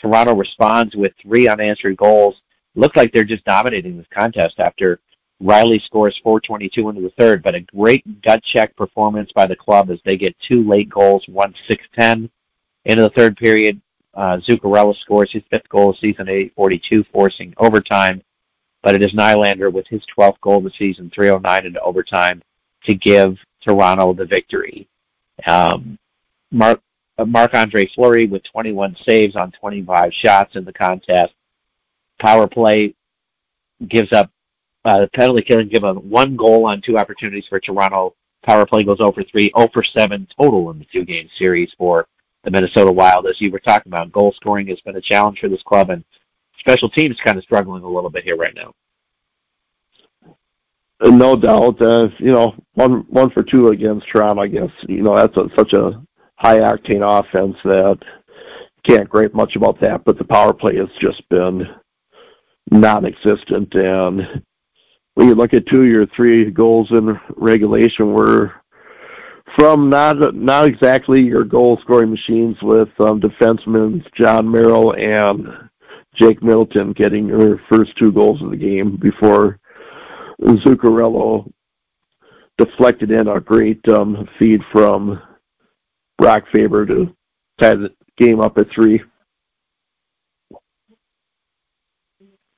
Toronto 0.00 0.34
responds 0.34 0.96
with 0.96 1.12
three 1.22 1.48
unanswered 1.48 1.96
goals. 1.96 2.40
Looked 2.74 2.96
like 2.96 3.12
they're 3.12 3.24
just 3.24 3.44
dominating 3.44 3.96
this 3.96 4.06
contest 4.12 4.60
after 4.60 5.00
Rielly 5.42 5.80
scores 5.80 6.18
422 6.18 6.88
into 6.88 7.00
the 7.00 7.10
third, 7.10 7.42
but 7.42 7.54
a 7.54 7.60
great 7.60 8.22
gut 8.22 8.42
check 8.42 8.74
performance 8.74 9.30
by 9.32 9.46
the 9.46 9.54
club 9.54 9.90
as 9.90 10.00
they 10.04 10.16
get 10.16 10.38
two 10.40 10.66
late 10.66 10.88
goals, 10.88 11.28
one 11.28 11.54
6-10 11.68 12.28
into 12.84 13.02
the 13.02 13.10
third 13.10 13.36
period. 13.36 13.80
Uh, 14.14 14.38
Zuccarello 14.38 14.96
scores 14.96 15.30
his 15.30 15.44
fifth 15.48 15.68
goal 15.68 15.90
of 15.90 15.98
season 15.98 16.28
842, 16.28 17.04
forcing 17.04 17.54
overtime, 17.56 18.20
but 18.82 18.96
it 18.96 19.02
is 19.02 19.12
Nylander 19.12 19.72
with 19.72 19.86
his 19.86 20.02
12th 20.16 20.40
goal 20.40 20.58
of 20.58 20.64
the 20.64 20.70
season, 20.70 21.08
309 21.10 21.66
into 21.66 21.80
overtime, 21.80 22.42
to 22.84 22.94
give 22.94 23.38
Toronto 23.60 24.12
the 24.14 24.24
victory. 24.24 24.88
Um, 25.46 25.98
Mark 26.50 26.80
uh, 27.18 27.24
Marc 27.24 27.54
Andre 27.54 27.86
Fleury 27.86 28.26
with 28.26 28.42
21 28.44 28.96
saves 29.04 29.36
on 29.36 29.52
25 29.52 30.14
shots 30.14 30.56
in 30.56 30.64
the 30.64 30.72
contest. 30.72 31.34
Power 32.18 32.46
play 32.46 32.94
gives 33.86 34.12
up 34.12 34.30
uh, 34.84 35.06
penalty 35.12 35.42
killing 35.42 35.68
give 35.68 35.84
up 35.84 35.96
one 36.02 36.36
goal 36.36 36.66
on 36.66 36.80
two 36.80 36.98
opportunities 36.98 37.46
for 37.48 37.60
Toronto. 37.60 38.14
Power 38.42 38.66
play 38.66 38.84
goes 38.84 39.00
over 39.00 39.22
3, 39.22 39.52
0 39.56 39.68
for 39.72 39.82
7 39.82 40.26
total 40.38 40.70
in 40.70 40.78
the 40.78 40.84
two 40.86 41.04
game 41.04 41.28
series 41.36 41.72
for 41.76 42.06
the 42.44 42.50
Minnesota 42.50 42.90
Wild. 42.90 43.26
As 43.26 43.40
you 43.40 43.50
were 43.50 43.58
talking 43.58 43.90
about, 43.90 44.12
goal 44.12 44.32
scoring 44.32 44.68
has 44.68 44.80
been 44.80 44.96
a 44.96 45.00
challenge 45.00 45.40
for 45.40 45.48
this 45.48 45.62
club, 45.62 45.90
and 45.90 46.04
special 46.58 46.88
teams 46.88 47.20
kind 47.20 47.36
of 47.36 47.44
struggling 47.44 47.82
a 47.82 47.88
little 47.88 48.10
bit 48.10 48.24
here 48.24 48.36
right 48.36 48.54
now. 48.54 48.72
Uh, 51.00 51.10
no 51.10 51.36
doubt, 51.36 51.80
uh, 51.80 52.08
you 52.18 52.32
know, 52.32 52.54
one 52.74 53.04
one 53.08 53.30
for 53.30 53.42
two 53.42 53.68
against 53.68 54.08
Toronto. 54.08 54.42
I 54.42 54.48
guess 54.48 54.70
you 54.88 55.02
know 55.02 55.16
that's 55.16 55.36
a, 55.36 55.48
such 55.56 55.72
a 55.72 56.00
high 56.36 56.60
octane 56.60 57.02
offense 57.02 57.56
that 57.64 57.98
can't 58.84 59.08
gripe 59.08 59.34
much 59.34 59.56
about 59.56 59.80
that. 59.80 60.04
But 60.04 60.18
the 60.18 60.24
power 60.24 60.52
play 60.52 60.76
has 60.76 60.88
just 61.00 61.28
been 61.28 61.68
non-existent, 62.70 63.74
and 63.74 64.42
when 65.18 65.26
you 65.26 65.34
look 65.34 65.52
at 65.52 65.66
two 65.66 66.00
or 66.00 66.06
three 66.06 66.48
goals 66.48 66.92
in 66.92 67.18
regulation 67.34 68.12
were 68.12 68.52
from 69.58 69.90
not 69.90 70.32
not 70.32 70.64
exactly 70.64 71.20
your 71.20 71.42
goal 71.42 71.76
scoring 71.82 72.08
machines 72.08 72.56
with 72.62 72.88
um, 73.00 73.20
defensemen 73.20 74.06
Jon 74.14 74.48
Merrill 74.48 74.94
and 74.94 75.48
Jake 76.14 76.40
Middleton 76.40 76.92
getting 76.92 77.26
their 77.26 77.60
first 77.68 77.96
two 77.96 78.12
goals 78.12 78.40
of 78.40 78.52
the 78.52 78.56
game 78.56 78.96
before 78.96 79.58
Zuccarello 80.40 81.50
deflected 82.56 83.10
in 83.10 83.26
a 83.26 83.40
great 83.40 83.80
um, 83.88 84.28
feed 84.38 84.60
from 84.70 85.20
Brock 86.16 86.44
Faber 86.52 86.86
to 86.86 87.12
tie 87.60 87.74
the 87.74 87.92
game 88.18 88.40
up 88.40 88.56
at 88.56 88.70
three. 88.72 89.02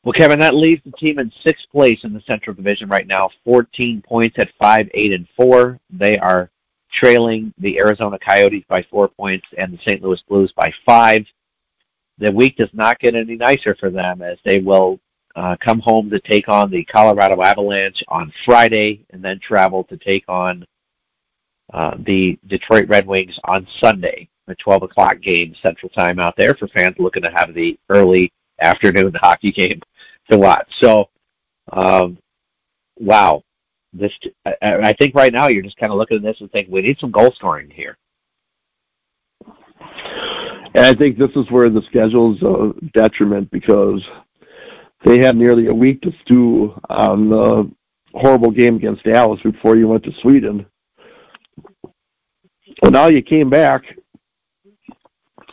Well, 0.02 0.14
Kevin, 0.14 0.38
that 0.38 0.54
leaves 0.54 0.82
the 0.84 0.92
team 0.92 1.18
in 1.18 1.30
sixth 1.44 1.66
place 1.70 2.00
in 2.04 2.14
the 2.14 2.22
Central 2.22 2.54
Division 2.54 2.88
right 2.88 3.06
now, 3.06 3.28
14 3.44 4.00
points 4.00 4.38
at 4.38 4.50
five, 4.58 4.88
eight, 4.94 5.12
and 5.12 5.28
four. 5.36 5.78
They 5.90 6.16
are 6.16 6.50
trailing 6.90 7.52
the 7.58 7.78
Arizona 7.78 8.18
Coyotes 8.18 8.64
by 8.66 8.82
four 8.84 9.08
points 9.08 9.46
and 9.58 9.72
the 9.72 9.78
St. 9.78 10.02
Louis 10.02 10.22
Blues 10.22 10.52
by 10.52 10.72
five. 10.86 11.26
The 12.16 12.32
week 12.32 12.56
does 12.56 12.72
not 12.72 12.98
get 12.98 13.14
any 13.14 13.36
nicer 13.36 13.74
for 13.74 13.90
them 13.90 14.22
as 14.22 14.38
they 14.44 14.60
will 14.60 14.98
uh, 15.36 15.56
come 15.60 15.80
home 15.80 16.08
to 16.10 16.18
take 16.18 16.48
on 16.48 16.70
the 16.70 16.84
Colorado 16.84 17.42
Avalanche 17.42 18.02
on 18.08 18.32
Friday 18.44 19.04
and 19.10 19.22
then 19.22 19.38
travel 19.38 19.84
to 19.84 19.96
take 19.98 20.24
on 20.28 20.66
uh, 21.72 21.96
the 21.98 22.38
Detroit 22.46 22.88
Red 22.88 23.06
Wings 23.06 23.38
on 23.44 23.66
Sunday, 23.78 24.28
a 24.48 24.54
12 24.56 24.84
o'clock 24.84 25.20
game 25.20 25.54
Central 25.62 25.90
Time 25.90 26.18
out 26.18 26.36
there 26.36 26.54
for 26.54 26.68
fans 26.68 26.96
looking 26.98 27.22
to 27.22 27.30
have 27.30 27.54
the 27.54 27.78
early 27.90 28.32
afternoon 28.60 29.14
hockey 29.14 29.52
game 29.52 29.80
to 30.30 30.38
watch. 30.38 30.68
So, 30.78 31.08
um, 31.72 32.18
wow, 32.98 33.42
this 33.92 34.12
I, 34.44 34.54
I 34.62 34.92
think 34.92 35.14
right 35.14 35.32
now 35.32 35.48
you're 35.48 35.62
just 35.62 35.76
kind 35.76 35.92
of 35.92 35.98
looking 35.98 36.18
at 36.18 36.22
this 36.22 36.40
and 36.40 36.50
thinking 36.50 36.72
we 36.72 36.82
need 36.82 36.98
some 36.98 37.10
goal 37.10 37.32
scoring 37.32 37.70
here. 37.70 37.96
And 40.72 40.86
I 40.86 40.94
think 40.94 41.18
this 41.18 41.30
is 41.34 41.50
where 41.50 41.68
the 41.68 41.82
schedule's 41.88 42.40
a 42.42 42.72
detriment 42.92 43.50
because 43.50 44.02
they 45.04 45.18
had 45.18 45.36
nearly 45.36 45.66
a 45.66 45.74
week 45.74 46.00
to 46.02 46.12
stew 46.22 46.78
on 46.88 47.28
the 47.28 47.70
horrible 48.14 48.50
game 48.50 48.76
against 48.76 49.04
Dallas 49.04 49.40
before 49.42 49.76
you 49.76 49.88
went 49.88 50.04
to 50.04 50.12
Sweden. 50.22 50.66
Well, 52.82 52.92
now 52.92 53.06
you 53.06 53.22
came 53.22 53.50
back 53.50 53.82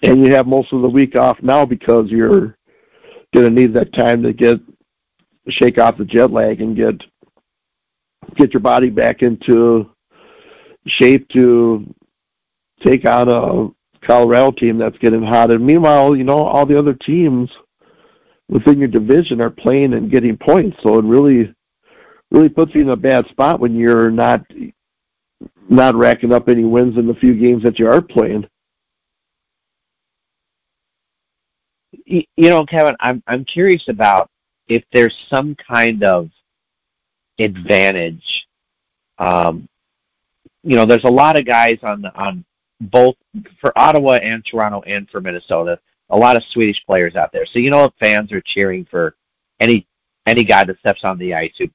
and 0.04 0.24
you 0.24 0.32
have 0.34 0.46
most 0.46 0.72
of 0.72 0.82
the 0.82 0.90
week 0.90 1.18
off 1.18 1.42
now 1.42 1.66
because 1.66 2.10
you're 2.10 2.58
going 3.38 3.56
to 3.56 3.62
need 3.62 3.74
that 3.74 3.94
time 3.94 4.24
to 4.24 4.34
get 4.34 4.60
shake 5.48 5.80
off 5.80 5.98
the 5.98 6.06
jet 6.06 6.32
lag 6.32 6.60
and 6.60 6.76
get 6.76 7.02
get 8.36 8.54
your 8.54 8.60
body 8.60 8.90
back 8.90 9.22
into 9.22 9.90
shape 10.86 11.30
to 11.30 11.94
take 12.84 13.06
on 13.06 13.30
a 13.30 14.06
Colorado 14.06 14.52
team 14.52 14.78
that's 14.78 14.98
getting 14.98 15.24
hot. 15.24 15.52
And 15.52 15.66
meanwhile, 15.66 16.16
you 16.16 16.24
know, 16.24 16.46
all 16.46 16.66
the 16.66 16.78
other 16.78 16.94
teams 16.94 17.50
within 18.50 18.80
your 18.80 18.88
division 18.88 19.42
are 19.42 19.50
playing 19.50 19.94
and 19.94 20.12
getting 20.12 20.38
points. 20.38 20.78
So 20.84 20.98
it 21.00 21.06
really 21.06 21.54
really 22.32 22.50
puts 22.50 22.76
you 22.76 22.82
in 22.82 22.90
a 22.90 22.96
bad 22.96 23.28
spot 23.28 23.60
when 23.60 23.76
you're 23.76 24.12
not 24.12 24.46
not 25.70 25.96
racking 25.96 26.34
up 26.34 26.50
any 26.50 26.64
wins 26.64 26.98
in 26.98 27.08
the 27.08 27.14
few 27.14 27.36
games 27.36 27.64
that 27.64 27.80
you 27.80 27.88
are 27.88 28.02
playing. 28.02 28.48
You 32.08 32.26
know, 32.38 32.66
Kevin, 32.66 32.96
I'm 33.02 33.22
I'm 33.28 33.44
curious 33.44 33.88
about 33.90 34.30
if 34.68 34.84
there's 34.94 35.18
some 35.30 35.56
kind 35.56 36.04
of 36.04 36.30
advantage. 37.38 38.48
Um, 39.20 39.68
you 40.64 40.76
know, 40.76 40.86
there's 40.86 41.04
a 41.04 41.10
lot 41.10 41.38
of 41.38 41.46
guys 41.46 41.80
on 41.84 42.02
the, 42.02 42.16
on 42.16 42.46
both 42.80 43.16
for 43.60 43.78
Ottawa 43.78 44.14
and 44.14 44.46
Toronto 44.46 44.82
and 44.82 45.10
for 45.10 45.20
Minnesota. 45.22 45.80
A 46.10 46.18
lot 46.18 46.38
of 46.38 46.44
Swedish 46.46 46.86
players 46.86 47.16
out 47.16 47.34
there. 47.34 47.46
So 47.46 47.60
you 47.60 47.72
know, 47.72 47.92
fans 48.00 48.32
are 48.32 48.42
cheering 48.42 48.86
for 48.86 49.16
any 49.60 49.86
any 50.26 50.46
guy 50.46 50.64
that 50.64 50.80
steps 50.80 51.04
on 51.04 51.18
the 51.18 51.34
ice 51.34 51.54
who 51.58 51.68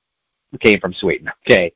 came 0.58 0.80
from 0.80 0.94
Sweden. 0.94 1.30
Okay, 1.46 1.72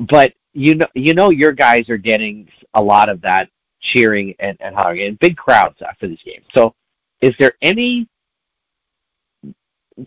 but 0.00 0.34
you 0.52 0.74
know, 0.74 0.86
you 0.94 1.14
know, 1.14 1.30
your 1.30 1.52
guys 1.52 1.88
are 1.88 1.96
getting 1.96 2.48
a 2.74 2.82
lot 2.82 3.08
of 3.08 3.22
that 3.22 3.48
cheering 3.80 4.34
and 4.38 4.56
and 4.60 4.74
hollering 4.74 5.06
and 5.06 5.18
big 5.18 5.36
crowds 5.36 5.80
after 5.80 6.08
these 6.08 6.22
games. 6.24 6.44
So, 6.54 6.74
is 7.20 7.34
there 7.38 7.52
any 7.62 8.08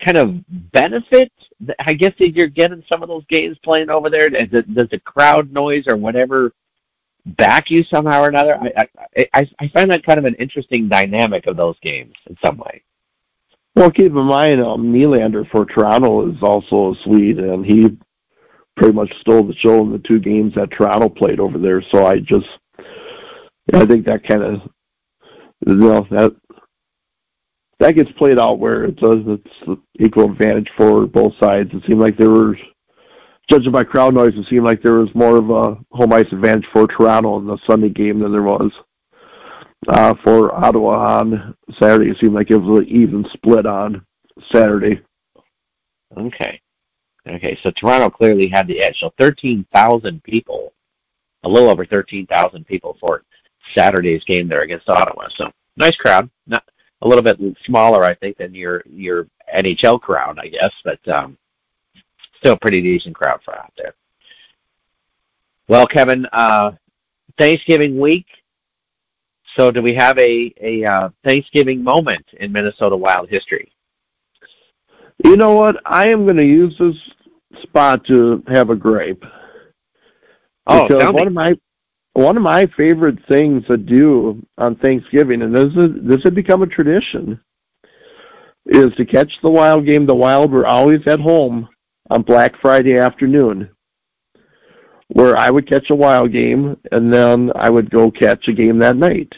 kind 0.04 0.18
of 0.18 0.36
benefit? 0.72 1.32
I 1.80 1.94
guess 1.94 2.14
that 2.20 2.36
you're 2.36 2.48
getting 2.48 2.84
some 2.88 3.02
of 3.04 3.10
those 3.10 3.26
games 3.26 3.58
playing 3.64 3.90
over 3.90 4.10
there. 4.10 4.30
Does, 4.30 4.48
it, 4.52 4.74
does 4.74 4.90
the 4.90 5.00
crowd 5.00 5.52
noise 5.52 5.86
or 5.88 5.98
whatever 5.98 6.54
back 7.26 7.70
you 7.70 7.84
somehow 7.84 8.22
or 8.22 8.30
another? 8.30 8.60
I, 8.78 8.88
I 9.34 9.50
I 9.60 9.68
find 9.70 9.92
that 9.92 10.06
kind 10.06 10.20
of 10.20 10.26
an 10.26 10.36
interesting 10.36 10.88
dynamic 10.88 11.48
of 11.48 11.58
those 11.58 11.76
games 11.82 12.14
in 12.28 12.38
some 12.44 12.58
way. 12.58 12.84
Well, 13.76 13.92
keep 13.92 14.08
in 14.08 14.14
mind, 14.14 14.62
um, 14.62 14.92
Nylander 14.92 15.50
for 15.52 15.66
Toronto 15.66 16.30
is 16.30 16.38
also 16.42 16.92
a 16.92 16.96
Swede, 17.04 17.40
and 17.40 17.66
he 17.66 17.98
pretty 18.76 18.94
much 18.94 19.12
stole 19.22 19.44
the 19.44 19.56
show 19.56 19.82
in 19.82 19.92
the 19.92 20.00
two 20.00 20.20
games 20.20 20.54
that 20.56 20.72
Toronto 20.72 21.10
played 21.10 21.40
over 21.40 21.58
there. 21.58 21.82
So 21.92 22.06
I 22.06 22.20
just, 22.20 22.48
I 23.74 23.86
think 23.86 24.06
that 24.06 24.28
kind 24.28 24.44
of, 24.44 24.62
you 25.66 25.76
know, 25.76 26.08
that 26.12 26.36
that 27.80 27.96
gets 27.96 28.12
played 28.14 28.40
out 28.40 28.60
where 28.60 28.86
it 28.86 28.98
does 28.98 29.20
it's 29.26 29.82
equal 30.00 30.32
advantage 30.32 30.70
for 30.78 31.06
both 31.08 31.34
sides. 31.42 31.70
It 31.74 31.84
seemed 31.88 32.02
like 32.02 32.18
there 32.18 32.30
was, 32.30 32.56
judging 33.50 33.72
by 33.72 33.84
crowd 33.84 34.14
noise, 34.14 34.34
it 34.36 34.46
seemed 34.50 34.66
like 34.66 34.82
there 34.82 35.00
was 35.00 35.14
more 35.16 35.38
of 35.38 35.50
a 35.50 35.78
home 35.92 36.14
ice 36.14 36.28
advantage 36.32 36.68
for 36.74 36.88
Toronto 36.88 37.40
in 37.40 37.48
the 37.48 37.58
Sunday 37.68 37.90
game 37.90 38.20
than 38.20 38.32
there 38.32 38.44
was 38.44 38.72
uh, 39.88 40.14
for 40.24 40.54
Ottawa 40.54 41.20
on 41.20 41.56
Saturday. 41.80 42.12
It 42.12 42.18
seemed 42.20 42.34
like 42.34 42.52
it 42.52 42.58
was 42.58 42.82
an 42.82 42.88
even 42.88 43.26
split 43.34 43.66
on 43.66 44.06
Saturday. 44.52 45.02
Okay. 46.18 46.60
Okay, 47.28 47.58
so 47.62 47.72
Toronto 47.72 48.10
clearly 48.10 48.48
had 48.48 48.68
the 48.68 48.82
edge. 48.82 49.00
So 49.00 49.14
13,000 49.20 50.24
people, 50.24 50.74
a 51.44 51.50
little 51.50 51.70
over 51.70 51.86
13,000 51.86 52.66
people 52.66 52.98
for 53.00 53.24
Saturday's 53.76 54.24
game 54.24 54.48
there 54.48 54.62
against 54.62 54.90
Ottawa. 54.90 55.28
So 55.30 55.52
nice 55.78 55.96
crowd. 55.96 56.30
Not 56.48 56.64
a 57.02 57.08
little 57.08 57.24
bit 57.24 57.40
smaller, 57.66 58.04
I 58.04 58.14
think, 58.16 58.38
than 58.38 58.54
your 58.54 58.84
your 58.90 59.28
NHL 59.56 60.02
crowd, 60.02 60.40
I 60.40 60.48
guess, 60.48 60.74
but 60.84 61.06
um, 61.08 61.38
still 62.38 62.54
a 62.54 62.60
pretty 62.60 62.82
decent 62.82 63.16
crowd 63.16 63.42
for 63.44 63.58
out 63.58 63.74
there. 63.78 63.96
Well, 65.68 65.88
Kevin, 65.88 66.26
uh, 66.34 66.72
Thanksgiving 67.38 68.00
week. 68.00 68.26
So, 69.56 69.72
do 69.72 69.82
we 69.82 69.94
have 69.96 70.18
a 70.18 70.54
a 70.62 70.86
uh, 70.86 71.10
Thanksgiving 71.24 71.84
moment 71.84 72.26
in 72.34 72.52
Minnesota 72.52 72.96
Wild 72.96 73.30
history? 73.30 73.72
You 75.24 75.36
know 75.36 75.54
what? 75.54 75.78
I 75.86 76.10
am 76.10 76.26
going 76.26 76.38
to 76.38 76.46
use 76.46 76.78
this 76.78 76.96
spot 77.64 78.06
to 78.06 78.44
have 78.48 78.70
a 78.70 78.76
gripe. 78.76 79.24
Oh, 80.68 80.88
because 80.88 81.12
one 81.12 81.16
me. 81.16 81.28
of 81.28 81.34
my 81.34 81.60
one 82.20 82.36
of 82.36 82.44
my 82.44 82.66
favorite 82.78 83.18
things 83.28 83.66
to 83.68 83.78
do 83.78 84.46
on 84.58 84.76
Thanksgiving, 84.76 85.42
and 85.42 85.56
this 85.56 85.74
is 85.76 85.92
this 86.02 86.24
had 86.24 86.36
become 86.36 86.62
a 86.62 86.68
tradition, 86.68 87.40
is 88.66 88.94
to 88.96 89.06
catch 89.06 89.40
the 89.42 89.50
Wild 89.50 89.86
game. 89.86 90.06
The 90.06 90.16
Wild 90.16 90.52
were 90.52 90.68
always 90.68 91.02
at 91.08 91.22
home 91.22 91.70
on 92.10 92.24
Black 92.24 92.60
Friday 92.60 92.98
afternoon, 92.98 93.70
where 95.08 95.38
I 95.38 95.50
would 95.50 95.70
catch 95.70 95.90
a 95.90 95.96
Wild 95.96 96.34
game, 96.34 96.78
and 96.92 97.14
then 97.14 97.54
I 97.56 97.70
would 97.70 97.90
go 97.90 98.12
catch 98.12 98.50
a 98.50 98.54
game 98.54 98.80
that 98.80 98.98
night. 98.98 99.34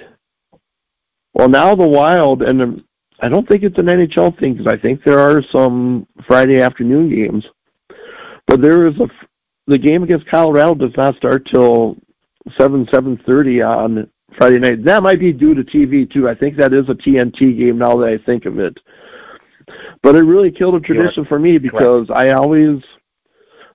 Well, 1.36 1.50
now 1.50 1.76
the 1.76 1.88
Wild, 1.88 2.42
and 2.42 2.84
I 3.20 3.30
don't 3.30 3.48
think 3.48 3.62
it's 3.62 3.78
an 3.78 3.86
NHL 3.86 4.40
thing 4.40 4.56
because 4.56 4.74
I 4.74 4.78
think 4.78 5.04
there 5.04 5.20
are 5.20 5.44
some 5.52 6.08
Friday 6.26 6.60
afternoon 6.60 7.10
games, 7.10 7.46
but 8.48 8.62
there 8.62 8.88
is 8.88 9.00
a 9.00 9.08
the 9.68 9.78
game 9.78 10.02
against 10.02 10.26
Colorado 10.26 10.74
does 10.74 10.98
not 10.98 11.16
start 11.16 11.46
till 11.46 11.96
seven 12.58 12.88
seven 12.92 13.20
thirty 13.26 13.62
on 13.62 14.10
Friday 14.38 14.60
night. 14.60 14.84
That 14.86 15.04
might 15.04 15.20
be 15.20 15.34
due 15.34 15.54
to 15.54 15.64
TV 15.64 16.12
too. 16.12 16.30
I 16.30 16.36
think 16.36 16.58
that 16.58 16.74
is 16.74 16.88
a 16.90 16.94
TNT 16.94 17.58
game 17.58 17.78
now 17.78 17.96
that 17.98 18.08
I 18.08 18.18
think 18.26 18.46
of 18.46 18.60
it. 18.60 18.78
But 20.04 20.16
it 20.16 20.24
really 20.24 20.52
killed 20.52 20.76
a 20.76 20.80
tradition 20.80 21.26
for 21.26 21.40
me 21.40 21.58
because 21.58 22.08
Correct. 22.08 22.12
I 22.12 22.32
always 22.32 22.82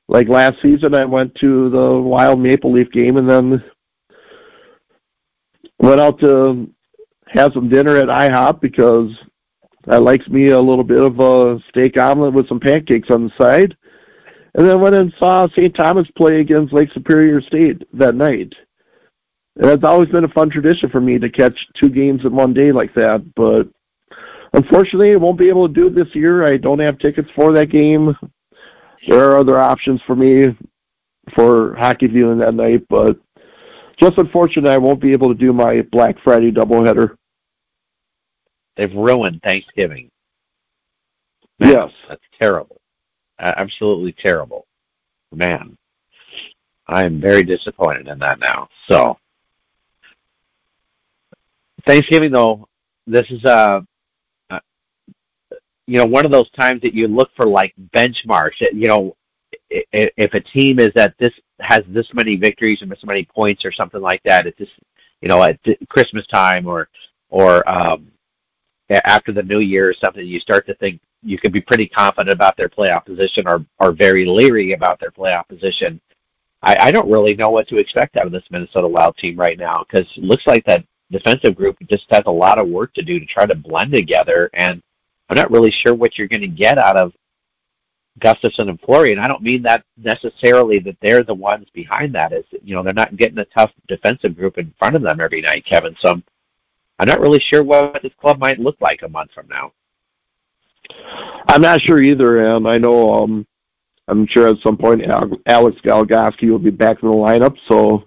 like 0.09 0.29
last 0.29 0.57
season 0.62 0.94
I 0.94 1.05
went 1.05 1.35
to 1.37 1.70
the 1.70 2.00
Wild 2.00 2.40
Maple 2.40 2.72
Leaf 2.72 2.90
game 2.90 3.16
and 3.16 3.29
then 3.29 3.62
went 5.79 6.00
out 6.00 6.20
to 6.20 6.70
have 7.29 7.52
some 7.52 7.68
dinner 7.68 7.96
at 7.96 8.09
IHOP 8.09 8.61
because 8.61 9.11
I 9.88 9.98
likes 9.98 10.26
me 10.29 10.50
a 10.50 10.61
little 10.61 10.85
bit 10.85 11.02
of 11.02 11.20
a 11.20 11.61
steak 11.68 12.00
omelet 12.00 12.35
with 12.35 12.48
some 12.48 12.61
pancakes 12.61 13.09
on 13.11 13.24
the 13.24 13.33
side. 13.40 13.76
And 14.57 14.66
then 14.66 14.81
went 14.81 14.95
and 14.95 15.12
saw 15.19 15.47
St. 15.49 15.75
Thomas 15.75 16.11
play 16.16 16.40
against 16.40 16.73
Lake 16.73 16.90
Superior 16.92 17.42
State 17.42 17.83
that 17.92 18.14
night. 18.14 18.55
And 19.57 19.71
it's 19.71 19.85
always 19.85 20.09
been 20.09 20.25
a 20.25 20.29
fun 20.29 20.49
tradition 20.49 20.88
for 20.88 21.01
me 21.01 21.19
to 21.19 21.29
catch 21.29 21.69
two 21.75 21.90
games 21.90 22.25
in 22.25 22.35
one 22.35 22.55
day 22.55 22.73
like 22.73 22.95
that. 22.95 23.23
But 23.35 23.69
unfortunately, 24.55 25.12
I 25.12 25.16
won't 25.16 25.38
be 25.38 25.51
able 25.51 25.69
to 25.69 25.75
do 25.75 25.87
it 25.88 25.95
this 25.95 26.14
year. 26.14 26.45
I 26.45 26.57
don't 26.57 26.79
have 26.79 26.99
tickets 26.99 27.29
for 27.35 27.53
that 27.53 27.66
game. 27.66 28.16
There 29.07 29.31
are 29.31 29.38
other 29.38 29.59
options 29.59 30.01
for 30.07 30.16
me 30.16 30.57
for 31.35 31.75
hockey 31.75 32.07
viewing 32.07 32.38
that 32.38 32.55
night, 32.55 32.87
but 32.88 33.19
just 34.01 34.19
unfortunate 34.19 34.71
I 34.71 34.79
won't 34.79 35.01
be 35.01 35.12
able 35.12 35.29
to 35.29 35.38
do 35.38 35.53
my 35.53 35.83
Black 35.83 36.16
Friday 36.25 36.51
doubleheader. 36.51 37.16
They've 38.77 38.92
ruined 38.95 39.42
Thanksgiving. 39.42 40.11
Man, 41.59 41.73
yes, 41.73 41.90
that's 42.09 42.23
terrible. 42.40 42.76
Absolutely 43.38 44.12
terrible. 44.12 44.66
Man, 45.33 45.77
I 46.87 47.05
am 47.05 47.20
very 47.20 47.42
disappointed 47.42 48.09
in 48.09 48.18
that 48.20 48.38
now. 48.38 48.68
So, 48.88 49.18
Thanksgiving 51.87 52.33
though, 52.33 52.68
this 53.07 53.31
is 53.31 53.44
uh, 53.44 53.81
uh, 54.51 54.61
you 55.87 55.99
know, 55.99 56.07
one 56.07 56.25
of 56.25 56.31
those 56.31 56.51
times 56.51 56.83
that 56.83 56.94
you 56.94 57.09
look 57.09 57.31
for 57.37 57.46
like 57.46 57.75
benchmarks. 57.94 58.61
You 58.61 58.87
know, 58.87 59.16
if 59.70 60.35
a 60.35 60.40
team 60.40 60.79
is 60.79 60.92
at 60.96 61.16
this 61.18 61.33
has 61.61 61.85
this 61.88 62.12
many 62.14 62.37
victories 62.37 62.83
and 62.83 62.90
this 62.90 63.05
many 63.05 63.25
points 63.25 63.64
or 63.64 63.72
something 63.72 64.01
like 64.01 64.22
that, 64.25 64.46
it's 64.46 64.59
just 64.59 64.72
you 65.20 65.29
know 65.29 65.42
at 65.42 65.59
Christmas 65.88 66.27
time 66.27 66.66
or 66.66 66.88
or 67.29 67.68
um, 67.68 68.11
after 68.90 69.33
the 69.33 69.42
New 69.42 69.61
Year 69.61 69.88
or 69.88 69.94
something, 69.94 70.27
you 70.27 70.40
start 70.40 70.66
to 70.66 70.75
think 70.75 71.01
you 71.27 71.39
can 71.39 71.53
be 71.53 71.61
pretty 71.61 71.87
confident 71.87 72.33
about 72.33 72.57
their 72.57 72.69
playoff 72.69 73.05
position 73.05 73.47
or 73.47 73.65
are 73.81 73.93
very 73.93 74.25
leery 74.25 74.73
about 74.73 75.01
their 75.01 75.11
playoff 75.11 75.49
position. 75.49 76.01
I, 76.62 76.89
I 76.89 76.91
don't 76.91 77.11
really 77.11 77.35
know 77.35 77.51
what 77.51 77.69
to 77.69 77.79
expect 77.79 78.17
out 78.17 78.27
of 78.27 78.33
this 78.33 78.51
Minnesota 78.51 78.89
Wild 78.89 79.17
team 79.17 79.37
right 79.37 79.59
now 79.59 79.85
because 79.85 80.07
it 80.17 80.25
looks 80.25 80.47
like 80.47 80.65
that 80.65 80.85
defensive 81.11 81.55
group 81.55 81.77
just 81.89 82.07
has 82.11 82.25
a 82.27 82.31
lot 82.31 82.59
of 82.59 82.69
work 82.69 82.93
to 82.95 83.03
do 83.03 83.21
to 83.21 83.27
try 83.27 83.47
to 83.47 83.55
blend 83.55 83.93
together, 83.93 84.51
and 84.55 84.83
I'm 85.29 85.37
not 85.37 85.51
really 85.51 85.71
sure 85.71 85.95
what 85.95 86.17
you're 86.17 86.29
going 86.29 86.41
to 86.43 86.49
get 86.49 86.79
out 86.79 86.97
of 86.97 87.12
Gustavsson 88.21 88.69
and 88.69 88.81
Fleury. 88.81 89.12
And 89.12 89.21
I 89.21 89.29
don't 89.29 89.43
mean 89.43 89.62
that 89.62 89.85
necessarily 89.97 90.79
that 90.81 90.97
they're 91.01 91.23
the 91.23 91.35
ones 91.35 91.69
behind 91.73 92.15
that. 92.15 92.33
Is 92.33 92.45
you 92.62 92.75
know 92.75 92.83
they're 92.83 92.93
not 92.93 93.17
getting 93.17 93.39
a 93.39 93.45
tough 93.47 93.73
defensive 93.89 94.37
group 94.37 94.59
in 94.59 94.73
front 94.79 94.97
of 94.97 95.03
them 95.03 95.21
every 95.21 95.43
night, 95.43 95.67
Kevin. 95.67 95.97
So 96.01 96.11
I'm, 96.11 96.25
I'm 96.99 97.09
not 97.09 97.21
really 97.21 97.41
sure 97.41 97.62
what 97.62 98.03
this 98.03 98.15
club 98.21 98.39
might 98.39 98.59
look 98.59 98.77
like 98.81 99.03
a 99.03 99.09
month 99.09 99.33
from 99.33 99.49
now. 99.49 99.73
I'm 101.49 101.62
not 101.62 101.81
sure 101.81 102.03
either, 102.03 102.55
and 102.55 102.66
I 102.66 102.79
know 102.79 103.14
um, 103.14 103.46
I'm 104.09 104.27
sure 104.27 104.49
at 104.49 104.59
some 104.62 104.77
point 104.77 105.07
Alex 105.46 105.79
Goligoski 105.85 106.51
will 106.51 106.59
be 106.59 106.70
back 106.70 107.03
in 107.03 107.09
the 107.09 107.14
lineup, 107.14 107.57
so 107.68 108.05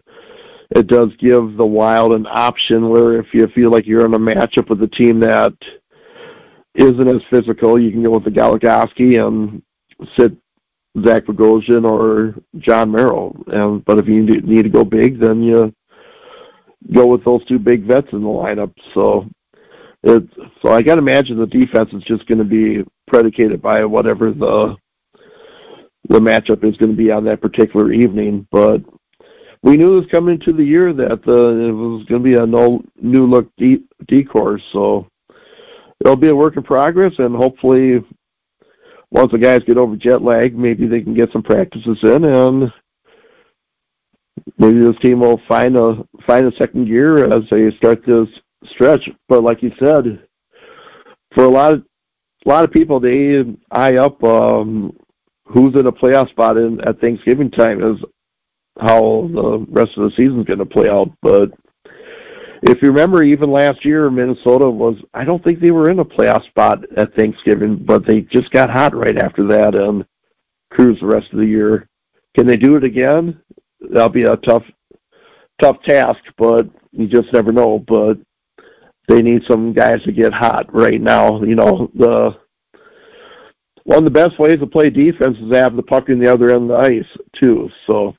it 0.71 0.87
does 0.87 1.09
give 1.19 1.57
the 1.57 1.65
Wild 1.65 2.13
an 2.13 2.27
option 2.27 2.89
where 2.89 3.19
if 3.19 3.33
you 3.33 3.47
feel 3.47 3.71
like 3.71 3.87
you're 3.87 4.05
in 4.05 4.13
a 4.13 4.19
matchup 4.19 4.69
with 4.69 4.83
a 4.83 4.87
team 4.87 5.19
that 5.21 5.53
isn't 6.75 7.07
as 7.07 7.21
physical, 7.29 7.79
you 7.79 7.91
can 7.91 8.03
go 8.03 8.11
with 8.11 8.23
the 8.23 8.29
Goligoski 8.29 9.25
and 9.25 9.63
sit 10.17 10.33
Zach 11.05 11.25
Bogosian 11.25 11.85
or 11.85 12.35
Jon 12.59 12.91
Merrill. 12.91 13.35
And 13.47 13.83
but 13.85 13.97
if 13.97 14.07
you 14.07 14.23
need 14.23 14.63
to 14.63 14.69
go 14.69 14.83
big, 14.83 15.19
then 15.19 15.41
you 15.41 15.73
go 16.93 17.07
with 17.07 17.25
those 17.25 17.43
two 17.45 17.59
big 17.59 17.85
vets 17.85 18.07
in 18.11 18.21
the 18.21 18.27
lineup. 18.27 18.73
So 18.93 19.27
it 20.03 20.23
so 20.61 20.71
I 20.71 20.81
got 20.81 20.95
to 20.95 21.01
imagine 21.01 21.37
the 21.37 21.45
defense 21.45 21.89
is 21.93 22.03
just 22.03 22.25
going 22.27 22.37
to 22.37 22.43
be 22.43 22.83
predicated 23.07 23.61
by 23.61 23.83
whatever 23.85 24.31
the 24.31 24.75
the 26.07 26.19
matchup 26.19 26.63
is 26.63 26.77
going 26.77 26.91
to 26.91 26.97
be 26.97 27.11
on 27.11 27.25
that 27.25 27.41
particular 27.41 27.91
evening. 27.91 28.47
But 28.51 28.81
we 29.61 29.77
knew 29.77 29.97
it 29.97 30.09
coming 30.09 30.35
into 30.35 30.53
the 30.53 30.63
year 30.63 30.93
that 30.93 31.27
uh, 31.27 31.49
it 31.49 31.71
was 31.71 32.05
going 32.05 32.23
to 32.23 32.29
be 32.29 32.35
a 32.35 32.45
no, 32.45 32.81
new 33.01 33.27
look 33.27 33.49
D, 33.57 33.83
D 34.07 34.23
course. 34.23 34.63
So 34.71 35.07
it'll 35.99 36.15
be 36.15 36.29
a 36.29 36.35
work 36.35 36.55
in 36.57 36.63
progress, 36.63 37.13
and 37.17 37.35
hopefully, 37.35 38.03
once 39.11 39.31
the 39.31 39.37
guys 39.37 39.61
get 39.65 39.77
over 39.77 39.97
jet 39.97 40.21
lag, 40.21 40.57
maybe 40.57 40.87
they 40.87 41.01
can 41.01 41.13
get 41.13 41.31
some 41.33 41.43
practices 41.43 41.97
in, 42.03 42.25
and 42.25 42.71
maybe 44.57 44.79
this 44.79 44.99
team 45.01 45.19
will 45.19 45.41
find 45.47 45.77
a 45.77 46.03
find 46.25 46.45
a 46.45 46.57
second 46.57 46.85
gear 46.85 47.25
as 47.31 47.41
they 47.51 47.69
start 47.77 48.05
this 48.05 48.27
stretch. 48.71 49.09
But 49.27 49.43
like 49.43 49.61
you 49.61 49.71
said, 49.79 50.27
for 51.35 51.43
a 51.43 51.49
lot 51.49 51.73
of 51.73 51.83
a 52.45 52.49
lot 52.49 52.63
of 52.63 52.71
people, 52.71 52.99
they 52.99 53.43
eye 53.71 53.97
up 53.97 54.23
um, 54.23 54.95
who's 55.45 55.75
in 55.75 55.87
a 55.87 55.91
playoff 55.91 56.29
spot 56.29 56.57
in 56.57 56.79
at 56.87 56.99
Thanksgiving 57.01 57.51
time 57.51 57.83
is 57.83 57.97
how 58.79 59.29
the 59.33 59.65
rest 59.69 59.91
of 59.97 60.03
the 60.03 60.11
season's 60.15 60.45
going 60.45 60.59
to 60.59 60.65
play 60.65 60.89
out. 60.89 61.11
But 61.21 61.51
if 62.63 62.81
you 62.81 62.89
remember, 62.89 63.23
even 63.23 63.51
last 63.51 63.83
year, 63.83 64.09
Minnesota 64.09 64.69
was, 64.69 64.95
I 65.13 65.25
don't 65.25 65.43
think 65.43 65.59
they 65.59 65.71
were 65.71 65.89
in 65.89 65.99
a 65.99 66.05
playoff 66.05 66.45
spot 66.47 66.79
at 66.97 67.13
Thanksgiving, 67.15 67.77
but 67.77 68.05
they 68.05 68.21
just 68.21 68.51
got 68.51 68.69
hot 68.69 68.95
right 68.95 69.17
after 69.17 69.45
that 69.47 69.75
and 69.75 70.05
cruised 70.71 71.01
the 71.01 71.07
rest 71.07 71.27
of 71.33 71.39
the 71.39 71.45
year. 71.45 71.87
Can 72.35 72.47
they 72.47 72.57
do 72.57 72.75
it 72.75 72.83
again? 72.83 73.41
That'll 73.81 74.09
be 74.09 74.23
a 74.23 74.37
tough, 74.37 74.63
tough 75.61 75.81
task, 75.83 76.19
but 76.37 76.69
you 76.91 77.07
just 77.07 77.33
never 77.33 77.51
know. 77.51 77.79
But 77.79 78.17
they 79.09 79.23
need 79.23 79.41
some 79.47 79.73
guys 79.73 80.01
to 80.03 80.11
get 80.11 80.31
hot 80.31 80.71
right 80.73 81.01
now. 81.01 81.41
You 81.41 81.55
know, 81.55 81.91
the 81.95 82.37
one 83.83 83.97
of 83.97 84.03
the 84.03 84.11
best 84.11 84.37
ways 84.37 84.59
to 84.59 84.67
play 84.67 84.91
defense 84.91 85.35
is 85.39 85.49
to 85.49 85.57
have 85.57 85.75
the 85.75 85.81
puck 85.81 86.09
in 86.09 86.19
the 86.19 86.31
other 86.31 86.51
end 86.51 86.69
of 86.69 86.77
the 86.79 86.87
ice 86.87 87.17
too. 87.33 87.69
So 87.87 88.15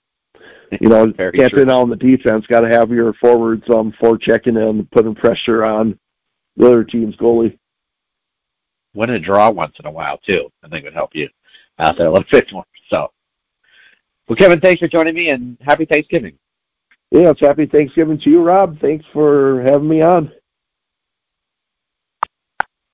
you 0.81 0.88
know, 0.88 1.12
Very 1.16 1.38
can't 1.38 1.53
true. 1.53 1.64
on 1.70 1.90
the 1.90 1.96
defense. 1.96 2.44
Got 2.48 2.61
to 2.62 2.68
have 2.68 2.90
your 2.90 3.12
forwards 3.14 3.62
um 3.72 3.94
for 4.00 4.18
checking 4.18 4.57
in, 4.57 4.87
putting 4.90 5.14
pressure 5.14 5.64
on 5.64 5.96
the 6.57 6.66
other 6.66 6.83
team's 6.85 7.16
goalie. 7.16 7.57
Win 8.92 9.11
a 9.11 9.18
draw 9.20 9.48
once 9.50 9.76
in 9.79 9.87
a 9.87 9.90
while 9.90 10.18
too. 10.18 10.50
I 10.64 10.68
think 10.68 10.85
would 10.85 10.92
help 10.92 11.14
you 11.14 11.29
out 11.79 11.96
there 11.96 12.09
a 12.09 12.11
little 12.11 12.26
bit 12.33 12.53
more. 12.53 12.64
So, 12.88 13.12
well, 14.29 14.37
Kevin, 14.37 14.59
thanks 14.59 14.81
for 14.81 14.88
joining 14.88 15.14
me, 15.14 15.31
and 15.31 15.57
happy 15.61 15.85
Thanksgiving. 15.85 16.37
Yeah, 17.12 17.31
it's 17.31 17.40
happy 17.40 17.66
Thanksgiving 17.66 18.18
to 18.18 18.31
you, 18.31 18.42
Rob. 18.42 18.81
Thanks 18.81 19.05
for 19.12 19.62
having 19.62 19.88
me 19.88 20.03
on. 20.03 20.33